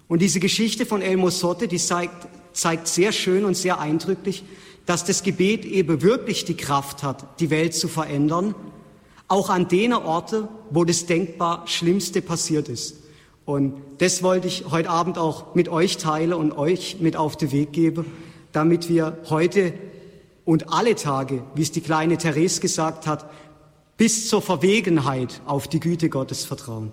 Und 0.09 0.21
diese 0.21 0.41
Geschichte 0.41 0.85
von 0.85 1.01
El 1.01 1.17
Mosotte, 1.17 1.69
die 1.69 1.79
zeigt, 1.79 2.27
zeigt 2.59 2.89
sehr 2.89 3.13
schön 3.13 3.45
und 3.45 3.57
sehr 3.57 3.79
eindrücklich, 3.79 4.45
dass 4.85 5.05
das 5.05 5.23
Gebet 5.23 5.65
eben 5.65 6.03
wirklich 6.03 6.45
die 6.45 6.57
Kraft 6.57 7.03
hat, 7.03 7.41
die 7.41 7.51
Welt 7.51 7.75
zu 7.75 7.89
verändern, 7.89 8.55
auch 9.29 9.49
an 9.49 9.69
den 9.69 9.93
Orten, 9.93 10.49
wo 10.71 10.85
das 10.85 11.07
denkbar 11.07 11.63
Schlimmste 11.67 12.21
passiert 12.21 12.69
ist. 12.69 12.97
Und 13.45 13.75
das 13.99 14.23
wollte 14.23 14.49
ich 14.49 14.65
heute 14.71 14.91
Abend 14.91 15.19
auch 15.19 15.55
mit 15.55 15.69
euch 15.69 15.99
teilen 15.99 16.33
und 16.33 16.53
euch 16.53 16.97
mit 17.01 17.17
auf 17.17 17.37
den 17.37 17.53
Weg 17.53 17.73
geben, 17.73 18.07
damit 18.53 18.89
wir 18.89 19.19
heute 19.31 19.73
und 20.45 20.73
alle 20.73 20.95
Tage, 20.97 21.45
wie 21.55 21.63
es 21.63 21.71
die 21.71 21.81
kleine 21.81 22.19
Therese 22.19 22.61
gesagt 22.61 23.07
hat, 23.07 23.31
bis 23.97 24.29
zur 24.29 24.43
Verwegenheit 24.43 25.43
auf 25.47 25.69
die 25.69 25.81
Güte 25.81 26.09
Gottes 26.09 26.45
vertrauen. 26.45 26.93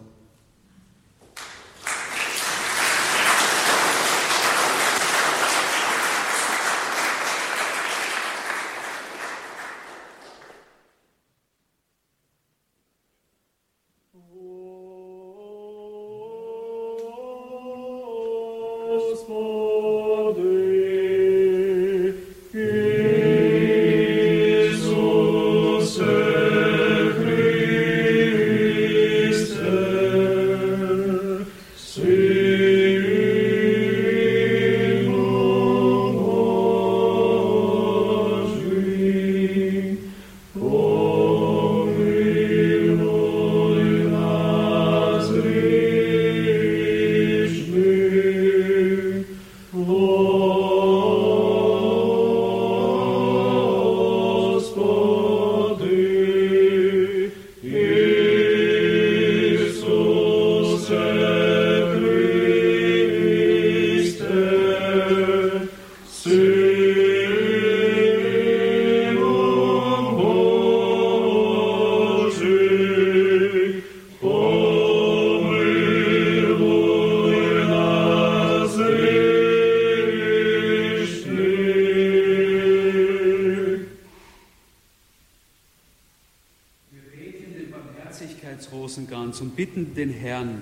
Den 89.76 90.10
Herrn, 90.10 90.62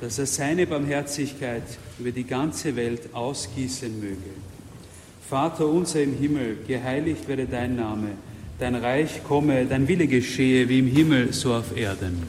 dass 0.00 0.18
er 0.18 0.26
seine 0.26 0.66
Barmherzigkeit 0.66 1.62
über 1.98 2.10
die 2.10 2.24
ganze 2.24 2.76
Welt 2.76 3.00
ausgießen 3.12 4.00
möge. 4.00 4.30
Vater 5.28 5.66
unser 5.66 6.02
im 6.02 6.14
Himmel, 6.14 6.58
geheiligt 6.66 7.26
werde 7.26 7.46
dein 7.46 7.76
Name, 7.76 8.08
dein 8.58 8.74
Reich 8.74 9.24
komme, 9.24 9.64
dein 9.64 9.88
Wille 9.88 10.06
geschehe, 10.06 10.68
wie 10.68 10.80
im 10.80 10.88
Himmel, 10.88 11.32
so 11.32 11.54
auf 11.54 11.74
Erden. 11.76 12.22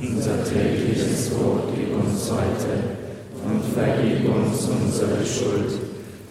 Unser 0.00 0.42
tägliches 0.44 1.30
Brot 1.30 1.74
gib 1.76 1.94
uns 1.94 2.30
heute 2.30 2.96
und 3.44 3.62
vergib 3.74 4.26
uns 4.34 4.66
unsere 4.68 5.24
Schuld, 5.26 5.78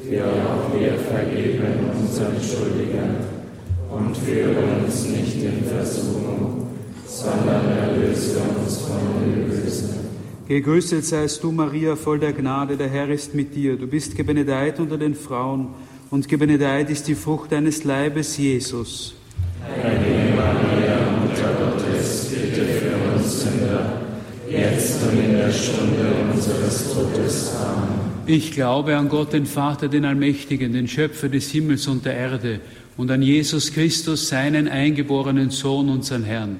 wie 0.04 0.20
auch 0.22 0.74
wir 0.74 0.94
vergeben 0.98 1.92
unseren 2.00 2.36
Schuldigern. 2.42 3.18
Und 3.92 4.16
führe 4.16 4.56
uns 4.86 5.06
nicht 5.06 5.42
in 5.44 5.64
Versuchung, 5.66 6.68
sondern 7.10 7.66
erlöse 7.78 8.38
uns 8.38 8.78
von 8.78 9.00
dem 9.22 9.50
Bösen. 9.50 9.90
Gegrüßet 10.48 11.06
seist 11.06 11.44
du, 11.44 11.52
Maria, 11.52 11.96
voll 11.96 12.20
der 12.20 12.34
Gnade, 12.34 12.78
der 12.78 12.90
Herr 12.90 13.10
ist 13.10 13.34
mit 13.34 13.56
dir. 13.56 13.78
Du 13.78 13.88
bist 13.88 14.16
gebenedeit 14.16 14.80
unter 14.80 14.98
den 14.98 15.16
Frauen, 15.16 15.68
und 16.12 16.28
gebenedeit 16.28 16.90
ist 16.90 17.08
die 17.08 17.14
Frucht 17.14 17.52
deines 17.52 17.84
Leibes, 17.84 18.38
Jesus. 18.38 19.14
Heilige 19.64 20.36
Maria, 20.36 20.98
Mutter 21.22 21.54
Gottes, 21.60 22.30
bitte 22.32 22.66
für 22.66 23.16
uns 23.16 23.42
Sünder, 23.42 24.02
jetzt 24.50 25.04
und 25.04 25.20
in 25.20 25.34
der 25.34 25.52
Stunde 25.52 26.16
unseres 26.34 26.94
Todes. 26.94 27.56
Amen. 27.56 27.90
Ich 28.26 28.52
glaube 28.52 28.96
an 28.96 29.10
Gott, 29.10 29.34
den 29.34 29.46
Vater, 29.46 29.88
den 29.88 30.06
Allmächtigen, 30.06 30.74
den 30.74 30.88
Schöpfer 30.88 31.30
des 31.30 31.50
Himmels 31.52 31.88
und 31.88 32.06
der 32.06 32.16
Erde, 32.16 32.60
und 32.98 33.12
an 33.12 33.22
Jesus 33.22 33.72
Christus, 33.72 34.30
seinen 34.30 34.68
eingeborenen 34.68 35.52
Sohn, 35.52 35.90
unseren 35.90 36.24
Herrn 36.24 36.60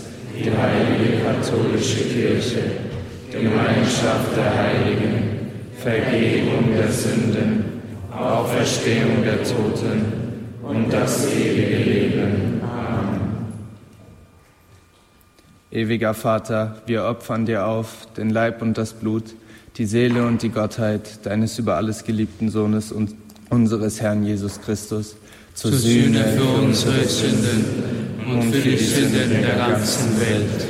die 0.43 0.51
heilige 0.51 1.23
katholische 1.23 2.03
Kirche, 2.05 2.61
Gemeinschaft 3.31 4.35
der 4.35 4.57
Heiligen, 4.57 5.51
Vergebung 5.77 6.75
der 6.75 6.91
Sünden, 6.91 7.65
Auferstehung 8.11 9.23
der 9.23 9.43
Toten 9.43 10.05
und 10.63 10.91
das 10.91 11.31
ewige 11.33 11.77
Leben. 11.77 12.61
Amen. 12.61 13.21
Ewiger 15.71 16.13
Vater, 16.13 16.81
wir 16.85 17.05
opfern 17.05 17.45
dir 17.45 17.65
auf 17.65 18.07
den 18.17 18.29
Leib 18.29 18.61
und 18.61 18.77
das 18.77 18.93
Blut, 18.93 19.35
die 19.77 19.85
Seele 19.85 20.25
und 20.25 20.41
die 20.41 20.49
Gottheit 20.49 21.25
deines 21.25 21.57
über 21.57 21.77
alles 21.77 22.03
geliebten 22.03 22.49
Sohnes 22.49 22.91
und 22.91 23.15
unseres 23.49 24.01
Herrn 24.01 24.23
Jesus 24.23 24.61
Christus 24.61 25.15
zur, 25.53 25.71
zur 25.71 25.79
Sühne 25.79 26.23
für 26.37 26.61
unsere 26.61 27.03
Sünden 27.05 28.00
und 28.31 28.55
für 28.55 28.69
die 28.69 28.77
Sünden 28.77 29.41
der 29.41 29.55
ganzen 29.55 30.19
Welt. 30.19 30.65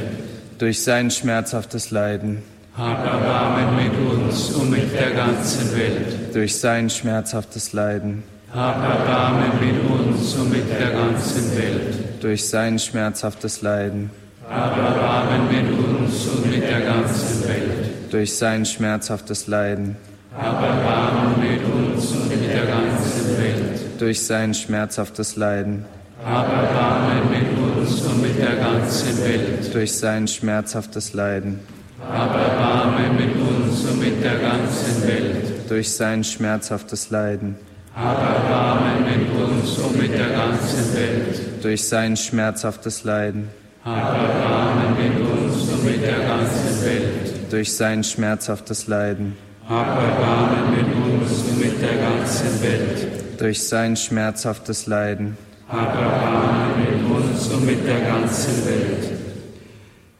Durch 0.57 0.83
sein 0.83 1.11
schmerzhaftes 1.11 1.91
Leiden. 1.91 2.43
Hab 2.77 3.05
Erbarmen 3.05 3.75
mit 3.75 3.93
uns 4.11 4.51
und 4.51 4.69
mit 4.69 4.93
der 4.93 5.11
ganzen 5.11 5.75
Welt. 5.75 6.33
Durch 6.33 6.57
sein 6.57 6.89
schmerzhaftes 6.89 7.73
Leiden. 7.73 8.23
Hab 8.53 8.81
Erbarmen 8.83 9.51
mit 9.59 9.89
uns 9.89 10.35
und 10.35 10.49
mit 10.49 10.69
der 10.69 10.91
ganzen 10.91 11.57
Welt. 11.57 12.21
Durch 12.21 12.47
sein 12.47 12.79
schmerzhaftes 12.79 13.61
Leiden. 13.61 14.09
Hab 14.49 14.77
Erbarmen 14.77 15.47
mit 15.47 15.71
uns 15.71 16.27
und 16.27 16.51
mit 16.51 16.63
der 16.63 16.81
ganzen 16.81 17.47
Welt. 17.47 18.11
Durch 18.11 18.35
sein 18.35 18.65
schmerzhaftes 18.65 19.47
Leiden. 19.47 19.95
Hab 20.37 20.61
Erbarmen 20.61 21.39
mit 21.39 21.63
uns 21.63 22.11
und 22.11 22.29
mit 22.29 22.49
der 22.49 22.65
ganzen 22.65 23.37
Welt. 23.37 23.79
Durch 23.99 24.21
sein 24.21 24.53
schmerzhaftes 24.53 25.35
Leiden 25.35 25.85
hab 26.25 26.47
Erbarmen 26.51 27.29
mit 27.29 27.47
uns 27.57 28.01
und 28.01 28.21
mit 28.21 28.37
der 28.37 28.55
ganzen 28.55 29.23
Welt. 29.23 29.73
Durch 29.73 29.93
sein 29.97 30.27
schmerzhaftes 30.27 31.13
Leiden. 31.13 31.59
Hab 32.07 32.35
Erbarmen 32.35 33.15
mit 33.15 33.35
uns 33.35 33.85
und 33.85 33.99
mit 33.99 34.23
der 34.23 34.37
ganzen 34.37 35.07
Welt. 35.07 35.69
durch 35.69 35.91
sein 35.91 36.23
schmerzhaftes 36.23 37.09
Leiden. 37.11 37.55
Hab 37.95 38.17
Erbarmen 38.21 39.03
mit 39.05 39.29
uns 39.41 39.77
und 39.79 39.97
mit 39.97 40.13
der 40.13 40.29
ganzen 40.29 40.93
Welt. 40.95 41.63
Durch 41.63 41.87
sein 41.87 42.17
schmerzhaftes 42.17 43.03
Leiden. 43.03 43.49
Hab 43.85 44.15
Erbarmen 44.15 44.95
mit 44.97 45.21
uns 45.21 45.69
und 45.69 45.85
mit 45.85 46.03
der 46.03 46.19
ganzen 46.19 46.85
Welt. 46.85 47.51
Durch 47.51 47.73
sein 47.73 48.03
schmerzhaftes 48.03 48.87
Leiden. 48.87 49.37
Hab 49.67 49.87
Erbarmen 49.87 50.75
mit 50.75 50.95
uns 50.95 51.31
und 51.43 51.59
mit 51.59 51.81
der 51.81 51.97
ganzen 51.97 52.61
Welt. 52.61 53.39
Durch 53.39 53.63
sein 53.63 53.95
schmerzhaftes 53.95 54.87
Leiden. 54.87 55.37
Hab 55.71 55.95
Erbarmen 55.95 56.81
mit 56.81 56.99
uns 57.09 57.47
und 57.47 57.65
mit 57.65 57.87
der 57.87 58.01
ganzen 58.01 58.65
Welt. 58.65 59.09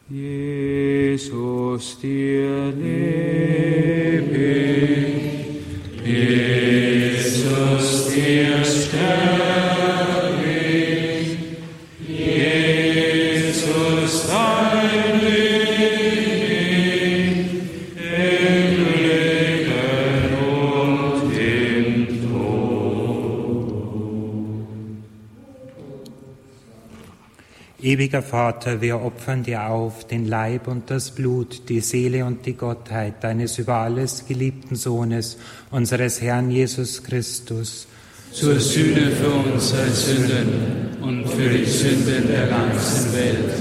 Jesus, 0.08 1.98
dir 2.00 2.72
lebe 2.72 3.92
ich. 6.06 6.61
Ewiger 27.92 28.22
Vater, 28.22 28.80
wir 28.80 29.02
opfern 29.02 29.42
dir 29.42 29.66
auf 29.66 30.06
den 30.06 30.26
Leib 30.26 30.66
und 30.66 30.90
das 30.90 31.10
Blut, 31.10 31.68
die 31.68 31.80
Seele 31.80 32.24
und 32.24 32.46
die 32.46 32.54
Gottheit 32.54 33.22
deines 33.22 33.58
über 33.58 33.74
alles 33.74 34.24
geliebten 34.26 34.76
Sohnes, 34.76 35.36
unseres 35.70 36.22
Herrn 36.22 36.50
Jesus 36.50 37.02
Christus, 37.02 37.86
zur 38.32 38.58
Sühne 38.58 39.10
für 39.10 39.28
unsere 39.52 39.90
Sünden 39.90 41.02
und 41.02 41.28
für 41.28 41.50
die 41.50 41.66
Sünden 41.66 42.28
der 42.28 42.46
ganzen 42.46 43.12
Welt. 43.12 43.52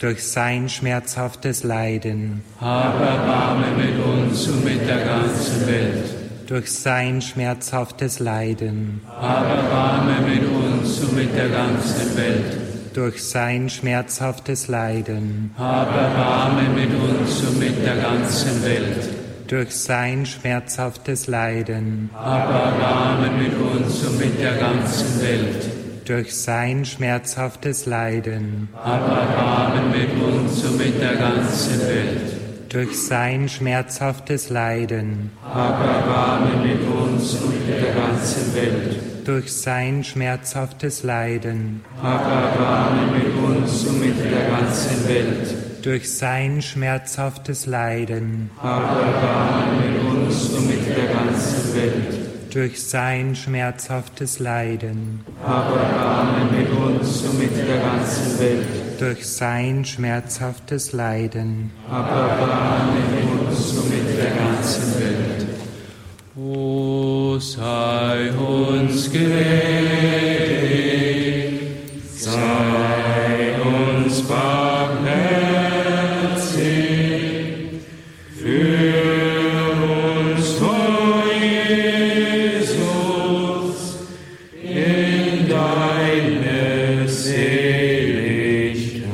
durch 0.00 0.24
sein 0.24 0.68
schmerzhaftes 0.68 1.62
Leiden, 1.62 2.42
Hab 2.60 3.00
Erbarme 3.00 3.66
mit 3.76 4.04
uns 4.04 4.48
und 4.48 4.64
mit 4.64 4.80
der 4.88 5.04
ganzen 5.04 5.66
Welt. 5.68 6.48
durch 6.48 6.68
sein 6.68 7.22
schmerzhaftes 7.22 8.18
Leiden, 8.18 9.02
Hab 9.06 9.48
Erbarme 9.48 10.16
mit 10.28 10.42
uns 10.50 10.98
und 10.98 11.14
mit 11.14 11.32
der 11.36 11.48
ganzen 11.48 12.16
Welt. 12.16 12.61
Durch 12.94 13.22
sein 13.24 13.68
schmerzhaftes 13.70 14.68
Leiden, 14.68 15.52
Hab 15.58 15.94
Erbarme 15.96 16.68
mit 16.74 16.90
uns 16.90 17.42
und 17.42 17.58
mit 17.58 17.84
der 17.84 17.96
ganzen 17.96 18.62
Welt. 18.64 19.08
durch 19.48 19.74
sein 19.74 20.24
schmerzhaftes 20.26 21.26
Leiden, 21.26 22.10
Hab 22.14 22.48
Erbarme 22.50 23.30
mit 23.38 23.52
uns 23.58 24.02
und 24.06 24.18
mit 24.18 24.40
der 24.40 24.54
ganzen 24.56 25.22
Welt. 25.22 25.64
durch 26.04 26.34
sein 26.34 26.84
schmerzhaftes 26.84 27.86
Leiden, 27.86 28.68
Hab 28.74 29.00
Erbarme 29.08 29.82
mit 29.96 30.10
uns 30.22 30.64
und 30.64 30.78
mit 30.78 31.00
der 31.00 31.16
ganzen 31.16 31.80
Welt. 31.80 32.32
durch 32.68 33.06
sein 33.06 33.48
schmerzhaftes 33.48 34.48
Leiden, 34.50 35.30
Hab 35.44 35.80
Erbarme 35.84 36.66
mit 36.66 36.80
uns 36.88 37.34
und 37.34 37.50
mit 37.50 37.68
der 37.68 37.92
ganzen 37.94 38.54
Welt. 38.54 39.11
Durch 39.24 39.52
sein 39.52 40.02
schmerzhaftes 40.04 41.02
Leiden, 41.02 41.82
Hab 42.02 42.22
Erbarme 42.22 43.12
mit 43.16 43.34
uns 43.58 43.84
und 43.86 44.00
mit 44.00 44.14
der 44.18 44.48
ganzen 44.48 45.08
Welt. 45.08 45.54
durch 45.84 46.12
sein 46.12 46.60
schmerzhaftes 46.62 47.66
Leiden, 47.66 48.50
Hab 48.60 48.82
Erbarme 48.82 49.72
mit 49.86 50.02
uns 50.28 50.48
und 50.50 50.66
mit 50.66 50.86
der 50.96 51.06
ganzen 51.06 51.74
Welt. 51.74 52.18
durch 52.52 52.82
sein 52.82 53.34
schmerzhaftes 53.36 54.38
Leiden, 54.40 55.20
Hab 55.44 55.70
Erbarme 55.70 56.44
mit 56.58 56.70
uns 56.70 57.22
und 57.22 57.38
mit 57.38 57.56
der 57.56 57.78
ganzen 57.78 58.38
Welt. 58.40 58.66
durch 59.00 59.26
sein 59.28 59.84
schmerzhaftes 59.84 60.92
Leiden. 60.92 61.70
Hab 61.90 62.08
Erbarme 62.10 62.92
mit 63.14 63.48
uns 63.50 63.72
und 63.78 63.88
mit 63.90 64.18
der 64.18 64.30
ganzen 64.30 65.00
Welt. 65.00 65.21
Sei 67.40 68.30
uns 68.32 69.10
gnädig, 69.10 69.32
sei 72.14 73.54
uns 73.64 74.22
barmherzig, 74.22 75.12
für 78.38 79.72
uns, 79.82 80.60
o 80.60 81.24
Jesus, 82.60 82.86
in 84.62 85.48
deine 85.48 87.08
Seligkeit. 87.08 89.06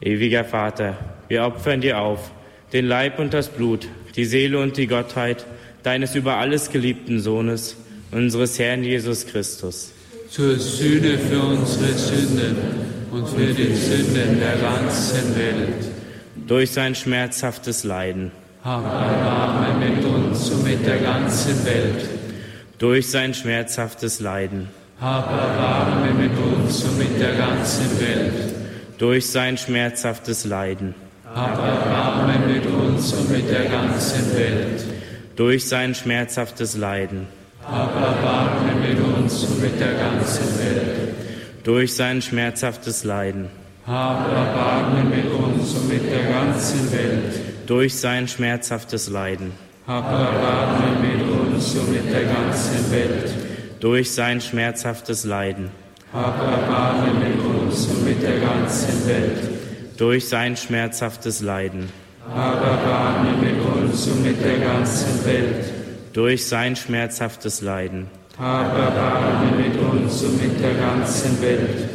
Ewiger 0.00 0.44
Vater, 0.44 0.96
wir 1.28 1.44
opfern 1.44 1.80
dir 1.80 1.98
auf 1.98 2.32
den 2.72 2.86
Leib 2.86 3.18
und 3.18 3.34
das 3.34 3.48
Blut, 3.48 3.88
die 4.16 4.24
Seele 4.24 4.58
und 4.58 4.76
die 4.76 4.86
Gottheit 4.86 5.44
deines 5.82 6.14
über 6.14 6.36
alles 6.36 6.70
geliebten 6.70 7.20
Sohnes, 7.20 7.76
unseres 8.10 8.58
Herrn 8.58 8.82
Jesus 8.84 9.26
Christus. 9.26 9.92
zur 10.30 10.56
Sühne 10.58 11.18
für 11.18 11.40
unsere 11.40 11.92
Sünden 11.94 12.56
und 13.10 13.28
für 13.28 13.52
die 13.52 13.74
Sünden 13.74 14.38
der 14.38 14.56
ganzen 14.56 15.34
Welt. 15.36 15.84
Durch 16.46 16.70
sein 16.70 16.94
schmerzhaftes 16.94 17.82
Leiden, 17.84 18.30
Hab 18.62 18.84
Erbarme 18.84 19.84
mit 19.90 20.04
uns 20.04 20.50
und 20.50 20.62
mit 20.64 20.86
der 20.86 20.98
ganzen 20.98 21.64
Welt. 21.64 22.08
durch 22.78 23.08
sein 23.10 23.34
schmerzhaftes 23.34 24.20
Leiden, 24.20 24.68
Hab 25.00 25.30
Erbarme 25.30 26.12
mit 26.14 26.32
uns 26.38 26.84
und 26.84 26.98
mit 26.98 27.20
der 27.20 27.34
ganzen 27.34 28.00
Welt. 28.00 28.54
durch 28.98 29.26
sein 29.30 29.56
schmerzhaftes 29.58 30.44
Leiden, 30.44 30.94
Hab 31.34 31.58
Erbarme 31.58 32.38
mit 32.52 32.66
uns 32.66 33.12
und 33.12 33.30
mit 33.30 33.48
der 33.48 33.66
ganzen 33.66 34.34
Welt. 34.36 34.84
durch 35.36 35.68
sein 35.68 35.94
schmerzhaftes 35.94 36.76
Leiden, 36.76 37.26
Hab 37.64 37.94
Erbarme 37.94 38.74
mit 38.80 38.98
uns 39.00 39.44
und 39.44 39.62
mit 39.62 39.78
der 39.80 39.94
ganzen 39.94 40.58
Welt. 40.58 41.14
durch 41.62 41.94
sein 41.94 42.20
schmerzhaftes 42.20 43.04
Leiden, 43.04 43.48
Hab 43.86 44.28
Erbarme 44.28 45.04
mit 45.04 45.26
uns 45.30 45.74
und 45.74 45.88
mit 45.88 46.10
der 46.10 46.24
ganzen 46.30 46.90
Welt. 46.92 47.40
durch 47.66 47.96
sein 47.96 48.26
schmerzhaftes 48.26 49.08
Leiden, 49.08 49.52
Hab 49.86 50.04
Erbarme 50.10 50.98
mit 51.00 51.22
uns 51.30 51.74
und 51.76 51.92
mit 51.92 52.12
der 52.12 52.24
ganzen 52.24 52.90
Welt. 52.90 53.30
durch 53.78 54.10
sein 54.12 54.40
schmerzhaftes 54.40 55.24
Leiden, 55.24 55.70
Hab 56.12 56.36
Erbarme 56.42 57.12
mit 57.20 57.38
uns 57.44 57.86
und 57.86 58.04
mit 58.04 58.20
der 58.20 58.40
ganzen 58.40 59.06
Welt. 59.06 59.59
Durch 60.00 60.28
sein 60.30 60.56
schmerzhaftes 60.56 61.42
Leiden, 61.42 61.90
Hab 62.34 62.64
Erbarme 62.64 63.36
mit 63.36 63.60
uns 63.60 64.06
und 64.06 64.22
mit 64.22 64.42
der 64.42 64.56
ganzen 64.56 65.26
Welt. 65.26 65.66
durch 66.14 66.46
sein 66.46 66.74
schmerzhaftes 66.74 67.60
Leiden, 67.60 68.06
Hab 68.38 68.74
Erbarme 68.78 69.58
mit 69.58 69.76
uns 69.78 70.22
und 70.22 70.42
mit 70.42 70.58
der 70.58 70.72
ganzen 70.72 71.42
Welt. 71.42 71.86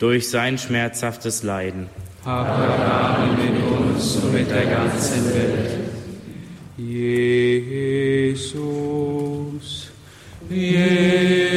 durch 0.00 0.28
sein 0.28 0.58
schmerzhaftes 0.58 1.44
Leiden, 1.44 1.86
Hab 2.26 2.48
Erbarme 2.48 3.28
mit 3.40 3.62
uns 3.62 4.16
und 4.16 4.32
mit 4.34 4.50
der 4.50 4.66
ganzen 4.66 5.24
Welt. 5.32 5.70
Jesus, 6.76 8.42
Jesus, 10.50 11.51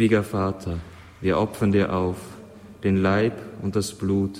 Ewiger 0.00 0.22
Vater, 0.22 0.78
wir 1.20 1.36
opfern 1.36 1.72
dir 1.72 1.92
auf 1.92 2.16
den 2.84 3.02
Leib 3.02 3.34
und 3.60 3.76
das 3.76 3.92
Blut, 3.92 4.38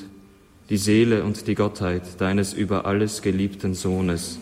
die 0.70 0.79
Seele 0.79 1.23
und 1.23 1.46
die 1.46 1.55
Gottheit 1.55 2.01
deines 2.16 2.55
über 2.55 2.87
alles 2.87 3.20
geliebten 3.20 3.75
Sohnes, 3.75 4.38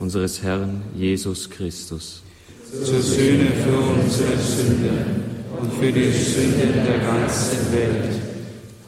unseres 0.00 0.42
Herrn 0.42 0.82
Jesus 0.96 1.50
Christus. 1.50 2.24
zur 2.84 3.00
Sühne 3.00 3.46
für 3.62 3.78
unsere 3.78 4.36
Sünden 4.36 5.22
und 5.56 5.72
für 5.74 5.92
die 5.92 6.10
Sünden 6.10 6.84
der 6.84 6.98
ganzen 6.98 7.72
Welt. 7.72 8.20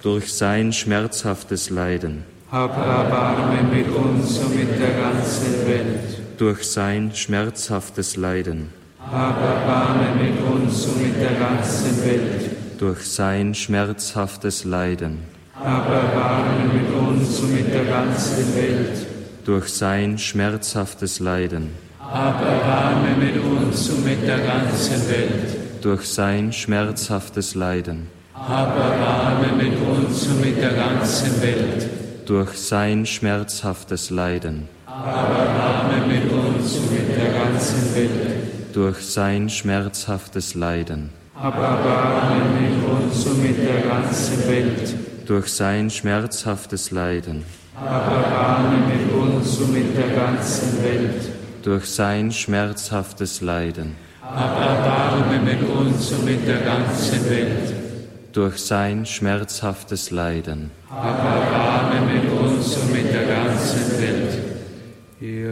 Durch 0.03 0.33
sein 0.33 0.73
schmerzhaftes 0.73 1.71
Leiden, 1.71 2.25
Hab 2.51 2.77
Erbarme 2.77 3.73
mit 3.73 3.87
uns 3.95 4.37
und 4.38 4.57
mit 4.57 4.81
der 4.81 4.99
ganzen 4.99 5.64
Welt. 5.69 6.23
durch 6.38 6.64
sein 6.64 7.12
schmerzhaftes 7.14 8.17
Leiden, 8.17 8.71
Hab 8.99 9.41
Erbarme 9.41 10.25
mit 10.25 10.41
uns 10.41 10.48
und 10.68 11.02
mit 11.02 11.16
der 11.20 11.38
ganzen 11.38 12.04
Welt. 12.04 12.50
durch 12.78 13.02
sein 13.07 13.54
schmerzhaftes 13.54 14.64
Leiden. 14.64 15.18
Hab 15.54 15.88
Erbarmen 15.90 16.70
mit 16.72 16.94
uns 16.94 17.40
und 17.40 17.54
mit 17.54 17.74
der 17.74 17.85
ganzen 17.85 18.54
Welt. 18.54 19.07
Durch 19.44 19.68
sein 19.68 20.18
schmerzhaftes 20.18 21.18
Leiden. 21.20 21.70
Hab 21.98 22.40
Erbarmen 22.40 23.18
mit 23.18 23.37
uns 23.42 23.88
und 23.88 24.04
mit 24.04 24.22
der 24.26 24.38
ganzen 24.38 25.09
Welt. 25.09 25.83
Durch 25.83 26.07
sein 26.07 26.52
schmerzhaftes 26.52 27.54
Leiden. 27.54 28.09
Hab 28.35 28.76
Erbarmen 28.76 29.57
mit 29.57 29.76
uns 29.81 30.26
und 30.26 30.40
mit 30.40 30.59
der 30.59 30.74
ganzen 30.74 31.42
Welt. 31.42 31.88
Durch 32.26 32.52
sein 32.59 33.07
schmerzhaftes 33.07 34.11
Leiden. 34.11 34.68
Hab 34.87 35.31
Erbarmen 35.31 36.09
mit 36.09 36.31
uns 36.31 36.76
und 36.76 36.92
mit 36.92 37.09
der 37.16 37.33
ganzen 37.33 37.94
Welt. 37.96 38.38
Durch 38.79 39.01
sein 39.01 39.51
schmerzhaftes 39.51 40.55
Leiden. 40.55 41.11
Hab 41.35 41.57
Erbarmen 41.57 42.62
mit 42.62 42.88
uns 42.88 43.27
und 43.27 43.43
mit 43.43 43.59
der 43.59 43.81
ganzen 43.81 44.49
Welt. 44.49 44.95
Durch 45.27 45.49
sein 45.49 45.91
schmerzhaftes 45.91 46.93
Leiden. 46.93 47.45
Hab 47.75 48.07
Erbarmen 48.09 48.87
mit 48.87 49.12
uns 49.12 49.59
und 49.59 49.73
mit 49.73 49.97
der 49.97 50.11
ganzen 50.11 50.81
Welt. 50.85 51.29
Durch 51.64 51.87
sein 51.87 52.31
schmerzhaftes 52.31 53.41
Leiden. 53.41 53.97
Hab 54.23 54.61
Erbarmen 54.61 55.45
mit 55.45 55.69
uns 55.69 56.12
und 56.12 56.25
mit 56.25 56.47
der 56.47 56.61
ganzen 56.61 57.29
Welt. 57.29 57.75
Durch 58.33 58.59
sein 58.59 59.05
schmerzhaftes 59.05 60.12
Leiden. 60.12 60.71
Hab 60.88 61.19
Erbarmen 61.19 62.14
mit 62.14 62.31
uns 62.31 62.77
und 62.77 62.93
mit 62.93 63.12
der 63.12 63.27
ganzen 63.27 64.01
Welt. 64.01 64.48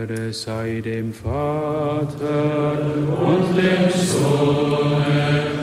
Ehre 0.09 0.33
sei 0.33 0.81
dem 0.85 1.13
Vater 1.13 2.79
und 3.21 3.57
dem 3.57 3.91
Sohn 3.91 5.56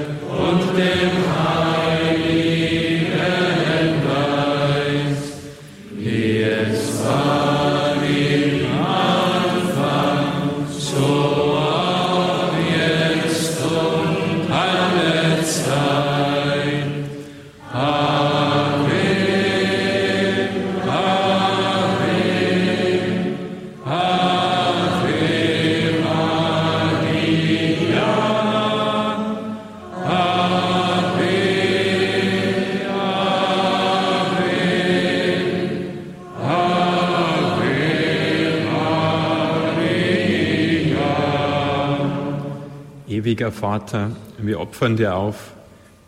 Vater, 43.73 44.12
wir 44.38 44.59
opfern 44.59 44.97
dir 44.97 45.15
auf 45.15 45.53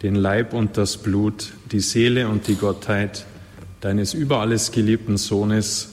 den 0.04 0.14
Leib 0.14 0.54
und 0.54 0.78
das 0.78 0.98
Blut, 0.98 1.54
die 1.72 1.80
Seele 1.80 2.28
und 2.28 2.48
die 2.48 2.54
Gottheit 2.54 3.26
deines 3.82 4.14
über 4.14 4.40
alles 4.40 4.72
geliebten 4.72 5.18
Sohnes, 5.18 5.90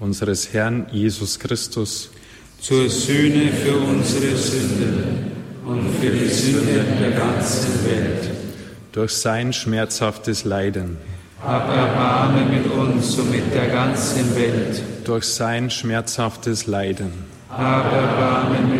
unseres 0.00 0.52
Herrn 0.52 0.84
Jesus 0.92 1.38
Christus, 1.38 2.10
zur 2.60 2.90
Sühne 2.90 3.50
für 3.52 3.74
unsere 3.74 4.36
Sünden 4.36 5.30
und 5.64 5.94
für 5.98 6.10
die 6.10 6.28
Sünden 6.28 6.84
der 7.00 7.12
ganzen 7.12 7.86
Welt. 7.86 8.30
durch 8.92 9.12
sein 9.12 9.54
schmerzhaftes 9.54 10.44
Leiden, 10.44 10.98
Hab 11.42 11.74
Erbarmen 11.74 12.50
mit 12.50 12.70
uns 12.70 13.18
und 13.18 13.30
mit 13.30 13.54
der 13.54 13.68
ganzen 13.68 14.36
Welt. 14.36 14.82
durch 15.04 15.24
sein 15.24 15.70
schmerzhaftes 15.70 16.66
Leiden, 16.66 17.12
Hab 17.48 17.90
Erbarmen 17.90 18.70
mit 18.70 18.73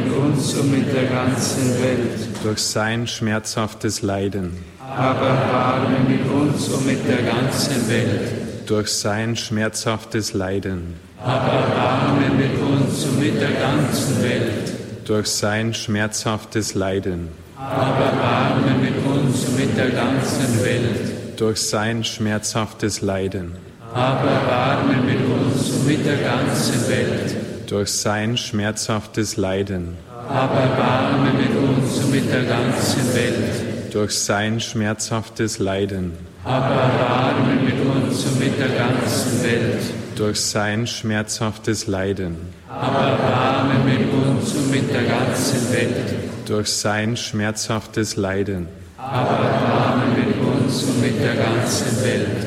uns 0.44 0.54
und 0.54 0.70
mit 0.70 0.92
der 0.94 1.04
ganzen 1.06 1.82
Welt. 1.82 2.28
durch 2.42 2.58
sein 2.58 3.06
schmerzhaftes 3.06 4.02
Leiden, 4.02 4.52
Hab 4.78 5.20
Erbarmen 5.22 6.06
mit 6.06 6.30
uns 6.30 6.68
und 6.68 6.86
mit 6.86 7.08
der 7.08 7.22
ganzen 7.22 7.88
Welt. 7.88 8.68
durch 8.68 8.88
sein 8.88 9.36
schmerzhaftes 9.36 10.34
Leiden, 10.34 10.94
Hab 11.22 11.46
Erbarmen 11.50 12.36
mit 12.36 12.60
uns 12.60 13.04
und 13.06 13.20
mit 13.20 13.40
der 13.40 13.52
ganzen 13.52 14.22
Welt. 14.22 14.72
durch 15.06 15.26
sein 15.28 15.72
schmerzhaftes 15.72 16.74
Leiden, 16.74 17.28
Hab 17.56 17.98
Erbarmen 17.98 18.80
mit 18.82 18.96
uns 19.06 19.44
und 19.46 19.56
mit 19.58 19.76
der 19.76 19.90
ganzen 19.90 20.62
Welt. 20.62 21.40
durch 21.40 21.58
sein 21.58 22.04
schmerzhaftes 22.04 23.00
Leiden, 23.00 23.52
Hab 23.94 24.22
Erbarmen 24.22 25.06
mit 25.06 25.20
uns 25.24 25.70
und 25.70 25.86
mit 25.86 26.04
der 26.04 26.18
ganzen 26.18 26.88
Welt. 26.88 27.34
durch 27.70 27.90
sein 27.90 28.36
schmerzhaftes 28.36 29.36
Leiden, 29.38 29.96
Hab 30.28 30.54
Erbarmen 30.54 31.36
mit 31.36 31.56
uns 31.56 31.98
und 31.98 32.10
mit 32.10 32.32
der 32.32 32.44
ganzen 32.44 33.14
Welt. 33.14 33.92
durch 33.94 34.12
sein 34.12 34.60
schmerzhaftes 34.60 35.58
Leiden, 35.58 36.12
Hab 36.44 36.64
Erbarmen 36.70 37.64
mit 37.64 37.74
uns 37.80 38.24
und 38.24 38.40
mit 38.40 38.58
der 38.58 38.68
ganzen 38.68 39.42
Welt. 39.44 39.82
durch 40.16 40.40
sein 40.40 40.86
schmerzhaftes 40.86 41.86
Leiden, 41.86 42.36
Hab 42.68 42.94
Erbarmen 42.94 43.84
mit 43.84 44.12
uns 44.12 44.52
und 44.54 44.70
mit 44.70 44.92
der 44.92 45.02
ganzen 45.04 45.72
Welt. 45.72 46.14
durch 46.46 46.68
sein 46.68 47.16
schmerzhaftes 47.16 48.16
Leiden, 48.16 48.68
Hab 48.98 49.30
Erbarmen 49.30 50.14
mit 50.16 50.64
uns 50.64 50.82
und 50.82 51.00
mit 51.00 51.22
der 51.22 51.34
ganzen 51.34 52.02
Welt. 52.04 52.46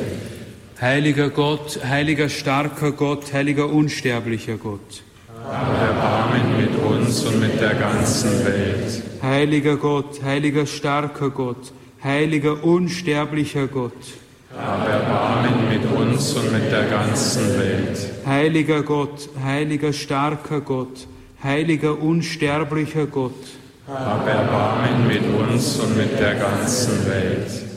Heiliger 0.80 1.30
Gott, 1.30 1.80
heiliger 1.88 2.28
starker 2.28 2.92
Gott, 2.92 3.32
heiliger 3.32 3.68
unsterblicher 3.68 4.56
Gott. 4.56 5.02
Erbarmen 5.50 6.56
mit 6.58 6.77
uns 7.08 7.24
und 7.24 7.40
mit 7.40 7.58
der 7.58 7.74
ganzen 7.74 8.44
Welt. 8.44 9.02
Heiliger 9.22 9.76
Gott, 9.76 10.22
heiliger 10.22 10.66
starker 10.66 11.30
Gott, 11.30 11.72
heiliger 12.04 12.62
unsterblicher 12.62 13.66
Gott. 13.66 13.92
Hab 14.54 14.86
Erbarmen 14.86 15.68
mit 15.70 15.90
uns 15.90 16.34
und 16.34 16.52
mit 16.52 16.70
der 16.70 16.84
ganzen 16.84 17.58
Welt. 17.58 17.98
Heiliger 18.26 18.82
Gott, 18.82 19.30
heiliger 19.42 19.92
starker 19.94 20.60
Gott, 20.60 21.06
heiliger 21.42 21.98
unsterblicher 21.98 23.06
Gott. 23.06 23.42
Hab 23.86 24.28
Erbarmen 24.28 25.06
mit 25.06 25.22
uns 25.22 25.78
und 25.80 25.96
mit 25.96 26.20
der 26.20 26.34
ganzen 26.34 27.06
Welt. 27.06 27.67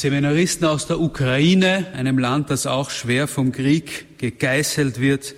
Seminaristen 0.00 0.66
aus 0.66 0.86
der 0.86 1.00
Ukraine, 1.00 1.86
einem 1.94 2.18
Land, 2.18 2.50
das 2.50 2.66
auch 2.66 2.90
schwer 2.90 3.26
vom 3.26 3.50
Krieg 3.50 4.18
gegeißelt 4.18 5.00
wird, 5.00 5.34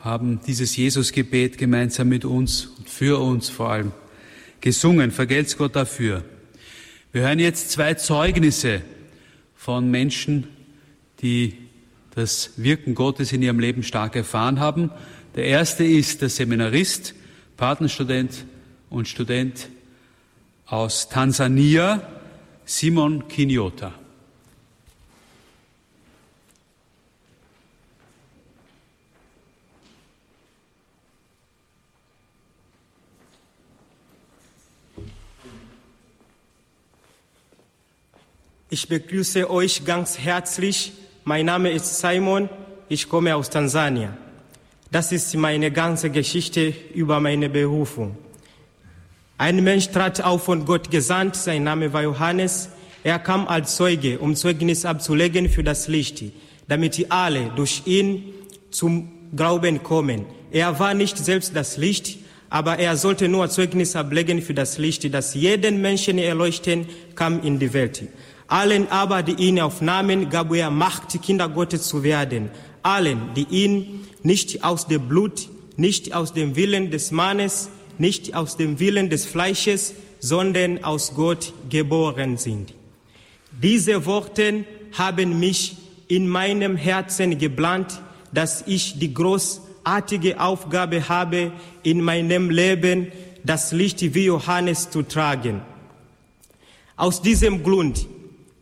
haben 0.00 0.40
dieses 0.44 0.76
Jesusgebet 0.76 1.58
gemeinsam 1.58 2.08
mit 2.08 2.24
uns 2.24 2.66
und 2.76 2.88
für 2.90 3.20
uns 3.20 3.48
vor 3.48 3.70
allem 3.70 3.92
gesungen. 4.60 5.12
Vergelt's 5.12 5.56
Gott 5.56 5.76
dafür. 5.76 6.24
Wir 7.12 7.22
hören 7.22 7.38
jetzt 7.38 7.70
zwei 7.70 7.94
Zeugnisse 7.94 8.82
von 9.54 9.88
Menschen, 9.88 10.48
die 11.22 11.54
das 12.16 12.54
Wirken 12.56 12.96
Gottes 12.96 13.32
in 13.32 13.42
ihrem 13.42 13.60
Leben 13.60 13.84
stark 13.84 14.16
erfahren 14.16 14.58
haben. 14.58 14.90
Der 15.36 15.44
erste 15.44 15.84
ist 15.84 16.20
der 16.20 16.30
Seminarist, 16.30 17.14
Patenstudent 17.56 18.44
und 18.90 19.06
Student 19.06 19.68
aus 20.66 21.08
Tansania, 21.08 22.17
Simon 22.70 23.26
Kinyota. 23.26 23.94
Ich 38.68 38.86
begrüße 38.86 39.48
euch 39.48 39.86
ganz 39.86 40.18
herzlich. 40.18 40.92
Mein 41.24 41.46
Name 41.46 41.70
ist 41.70 41.98
Simon. 41.98 42.50
Ich 42.90 43.08
komme 43.08 43.34
aus 43.34 43.48
Tansania. 43.48 44.14
Das 44.90 45.10
ist 45.10 45.34
meine 45.36 45.70
ganze 45.70 46.10
Geschichte 46.10 46.74
über 46.92 47.18
meine 47.18 47.48
Berufung. 47.48 48.27
Ein 49.40 49.62
Mensch 49.62 49.90
trat 49.90 50.20
auf 50.20 50.42
von 50.46 50.64
Gott 50.64 50.90
gesandt. 50.90 51.36
Sein 51.36 51.62
Name 51.62 51.92
war 51.92 52.02
Johannes. 52.02 52.70
Er 53.04 53.20
kam 53.20 53.46
als 53.46 53.76
Zeuge, 53.76 54.18
um 54.18 54.34
Zeugnis 54.34 54.84
abzulegen 54.84 55.48
für 55.48 55.62
das 55.62 55.86
Licht, 55.86 56.24
damit 56.66 57.06
alle 57.08 57.52
durch 57.54 57.82
ihn 57.86 58.34
zum 58.72 59.12
Glauben 59.36 59.84
kommen. 59.84 60.26
Er 60.50 60.80
war 60.80 60.92
nicht 60.92 61.16
selbst 61.18 61.54
das 61.54 61.76
Licht, 61.76 62.18
aber 62.50 62.80
er 62.80 62.96
sollte 62.96 63.28
nur 63.28 63.48
Zeugnis 63.48 63.94
ablegen 63.94 64.42
für 64.42 64.54
das 64.54 64.76
Licht, 64.76 65.14
das 65.14 65.34
jeden 65.34 65.80
Menschen 65.80 66.18
erleuchten 66.18 66.88
kam 67.14 67.40
in 67.40 67.60
die 67.60 67.72
Welt. 67.72 68.08
Allen 68.48 68.90
aber, 68.90 69.22
die 69.22 69.34
ihn 69.34 69.60
aufnahmen, 69.60 70.30
gab 70.30 70.52
er 70.52 70.72
Macht, 70.72 71.22
Kinder 71.22 71.48
Gottes 71.48 71.84
zu 71.84 72.02
werden. 72.02 72.50
Allen, 72.82 73.34
die 73.36 73.46
ihn 73.50 74.04
nicht 74.24 74.64
aus 74.64 74.88
dem 74.88 75.06
Blut, 75.06 75.48
nicht 75.76 76.12
aus 76.12 76.32
dem 76.32 76.56
Willen 76.56 76.90
des 76.90 77.12
Mannes, 77.12 77.70
nicht 77.98 78.34
aus 78.34 78.56
dem 78.56 78.80
Willen 78.80 79.10
des 79.10 79.26
Fleisches, 79.26 79.94
sondern 80.20 80.84
aus 80.84 81.14
Gott 81.14 81.52
geboren 81.68 82.36
sind. 82.36 82.74
Diese 83.62 84.06
Worte 84.06 84.64
haben 84.96 85.38
mich 85.38 85.76
in 86.08 86.28
meinem 86.28 86.76
Herzen 86.76 87.38
gebrannt, 87.38 88.00
dass 88.32 88.64
ich 88.66 88.98
die 88.98 89.12
großartige 89.12 90.40
Aufgabe 90.40 91.08
habe, 91.08 91.52
in 91.82 92.00
meinem 92.00 92.50
Leben 92.50 93.12
das 93.44 93.72
Licht 93.72 94.14
wie 94.14 94.26
Johannes 94.26 94.90
zu 94.90 95.02
tragen. 95.02 95.62
Aus 96.96 97.22
diesem 97.22 97.62
Grund 97.62 98.06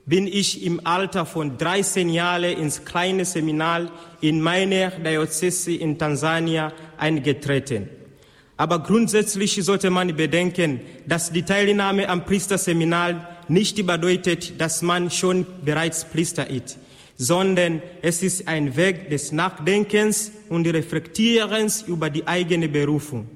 bin 0.05 0.27
ich 0.29 0.65
im 0.65 0.87
Alter 0.87 1.27
von 1.27 1.59
13 1.59 2.09
Jahren 2.09 2.57
ins 2.57 2.85
kleine 2.85 3.25
Seminar 3.25 3.91
in 4.21 4.41
meiner 4.41 4.91
Diözese 4.91 5.73
in 5.73 5.99
Tansania 5.99 6.73
eingetreten. 6.97 7.89
Aber 8.57 8.83
grundsätzlich 8.83 9.63
sollte 9.63 9.91
man 9.91 10.17
bedenken, 10.17 10.81
dass 11.07 11.31
die 11.31 11.43
Teilnahme 11.43 12.09
am 12.09 12.25
Priesterseminar 12.25 13.29
nicht 13.49 13.85
bedeutet, 13.87 14.61
dass 14.61 14.83
man 14.83 15.11
schon 15.11 15.47
bereits 15.65 16.05
Priester 16.07 16.49
ist, 16.49 16.79
sondern 17.17 17.83
es 18.01 18.23
ist 18.23 18.49
ein 18.49 18.77
Weg 18.77 19.11
des 19.11 19.31
Nachdenkens 19.31 20.33
und 20.49 20.67
Reflektierens 20.67 21.83
über 21.83 22.09
die 22.09 22.27
eigene 22.27 22.69
Berufung. 22.69 23.29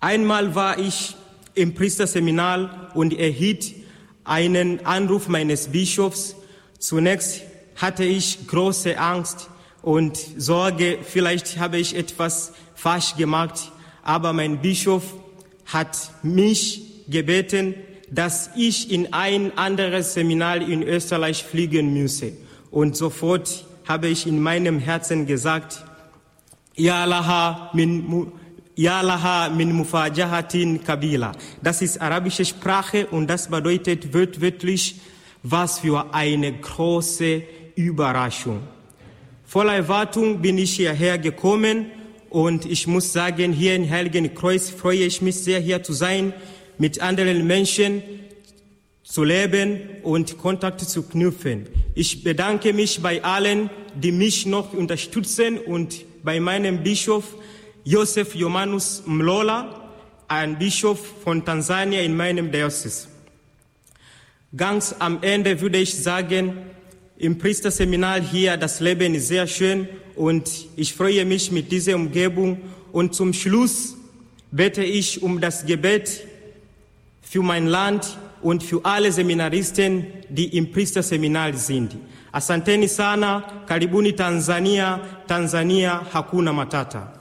Einmal 0.00 0.54
war 0.54 0.78
ich 0.78 1.14
im 1.54 1.74
Priesterseminar 1.74 2.90
und 2.94 3.16
erhielt 3.18 3.72
einen 4.24 4.84
Anruf 4.84 5.28
meines 5.28 5.68
Bischofs. 5.68 6.34
Zunächst 6.78 7.42
hatte 7.76 8.04
ich 8.04 8.46
große 8.46 8.98
Angst 8.98 9.48
und 9.80 10.18
Sorge, 10.36 10.98
vielleicht 11.02 11.58
habe 11.58 11.78
ich 11.78 11.96
etwas 11.96 12.52
falsch 12.74 13.16
gemacht, 13.16 13.72
aber 14.06 14.32
mein 14.32 14.58
Bischof 14.58 15.02
hat 15.66 16.12
mich 16.22 17.04
gebeten, 17.08 17.74
dass 18.08 18.50
ich 18.56 18.92
in 18.92 19.12
ein 19.12 19.58
anderes 19.58 20.14
Seminar 20.14 20.58
in 20.58 20.84
Österreich 20.84 21.42
fliegen 21.42 21.92
müsse. 21.92 22.32
Und 22.70 22.96
sofort 22.96 23.66
habe 23.84 24.06
ich 24.06 24.28
in 24.28 24.40
meinem 24.40 24.78
Herzen 24.78 25.26
gesagt, 25.26 25.84
Yalaha 26.76 27.72
min 27.72 28.30
mufajahatin 29.72 30.84
kabila. 30.84 31.32
Das 31.60 31.82
ist 31.82 32.00
arabische 32.00 32.44
Sprache 32.44 33.08
und 33.08 33.26
das 33.26 33.48
bedeutet 33.48 34.14
wörtlich, 34.14 35.00
was 35.42 35.80
für 35.80 36.14
eine 36.14 36.52
große 36.52 37.42
Überraschung. 37.74 38.60
Voller 39.44 39.74
Erwartung 39.74 40.40
bin 40.40 40.58
ich 40.58 40.76
hierher 40.76 41.18
gekommen 41.18 41.86
und 42.30 42.66
ich 42.66 42.86
muss 42.86 43.12
sagen, 43.12 43.52
hier 43.52 43.74
in 43.74 43.88
Heiligen 43.90 44.34
Kreuz 44.34 44.70
freue 44.70 45.04
ich 45.04 45.22
mich 45.22 45.36
sehr, 45.36 45.60
hier 45.60 45.82
zu 45.82 45.92
sein, 45.92 46.32
mit 46.78 47.00
anderen 47.00 47.46
Menschen 47.46 48.02
zu 49.02 49.24
leben 49.24 49.80
und 50.02 50.36
Kontakt 50.38 50.80
zu 50.80 51.04
knüpfen. 51.04 51.68
Ich 51.94 52.24
bedanke 52.24 52.72
mich 52.72 53.00
bei 53.00 53.22
allen, 53.22 53.70
die 53.94 54.12
mich 54.12 54.46
noch 54.46 54.72
unterstützen 54.72 55.58
und 55.58 56.04
bei 56.22 56.40
meinem 56.40 56.82
Bischof, 56.82 57.24
Josef 57.84 58.34
Jomanus 58.34 59.04
Mlola, 59.06 59.92
ein 60.28 60.58
Bischof 60.58 60.98
von 61.22 61.44
Tansania 61.44 62.02
in 62.02 62.16
meinem 62.16 62.50
Diocese. 62.50 63.06
Ganz 64.56 64.94
am 64.98 65.22
Ende 65.22 65.60
würde 65.60 65.78
ich 65.78 65.94
sagen, 65.94 66.56
im 67.18 67.38
Priesterseminar 67.38 68.20
hier, 68.20 68.56
das 68.56 68.80
Leben 68.80 69.14
ist 69.14 69.28
sehr 69.28 69.46
schön 69.46 69.88
und 70.14 70.50
ich 70.76 70.94
freue 70.94 71.24
mich 71.24 71.50
mit 71.50 71.72
dieser 71.72 71.94
Umgebung. 71.94 72.60
Und 72.92 73.14
zum 73.14 73.32
Schluss 73.32 73.96
bete 74.50 74.82
ich 74.84 75.22
um 75.22 75.40
das 75.40 75.64
Gebet 75.64 76.26
für 77.22 77.42
mein 77.42 77.66
Land 77.66 78.18
und 78.42 78.62
für 78.62 78.84
alle 78.84 79.10
Seminaristen, 79.12 80.06
die 80.28 80.56
im 80.56 80.70
Priesterseminar 80.70 81.54
sind. 81.54 81.96
Asanteni 82.32 82.86
sana, 82.86 83.64
karibuni 83.66 84.12
Tanzania, 84.12 85.00
Tanzania 85.26 86.02
hakuna 86.12 86.52
matata. 86.52 87.15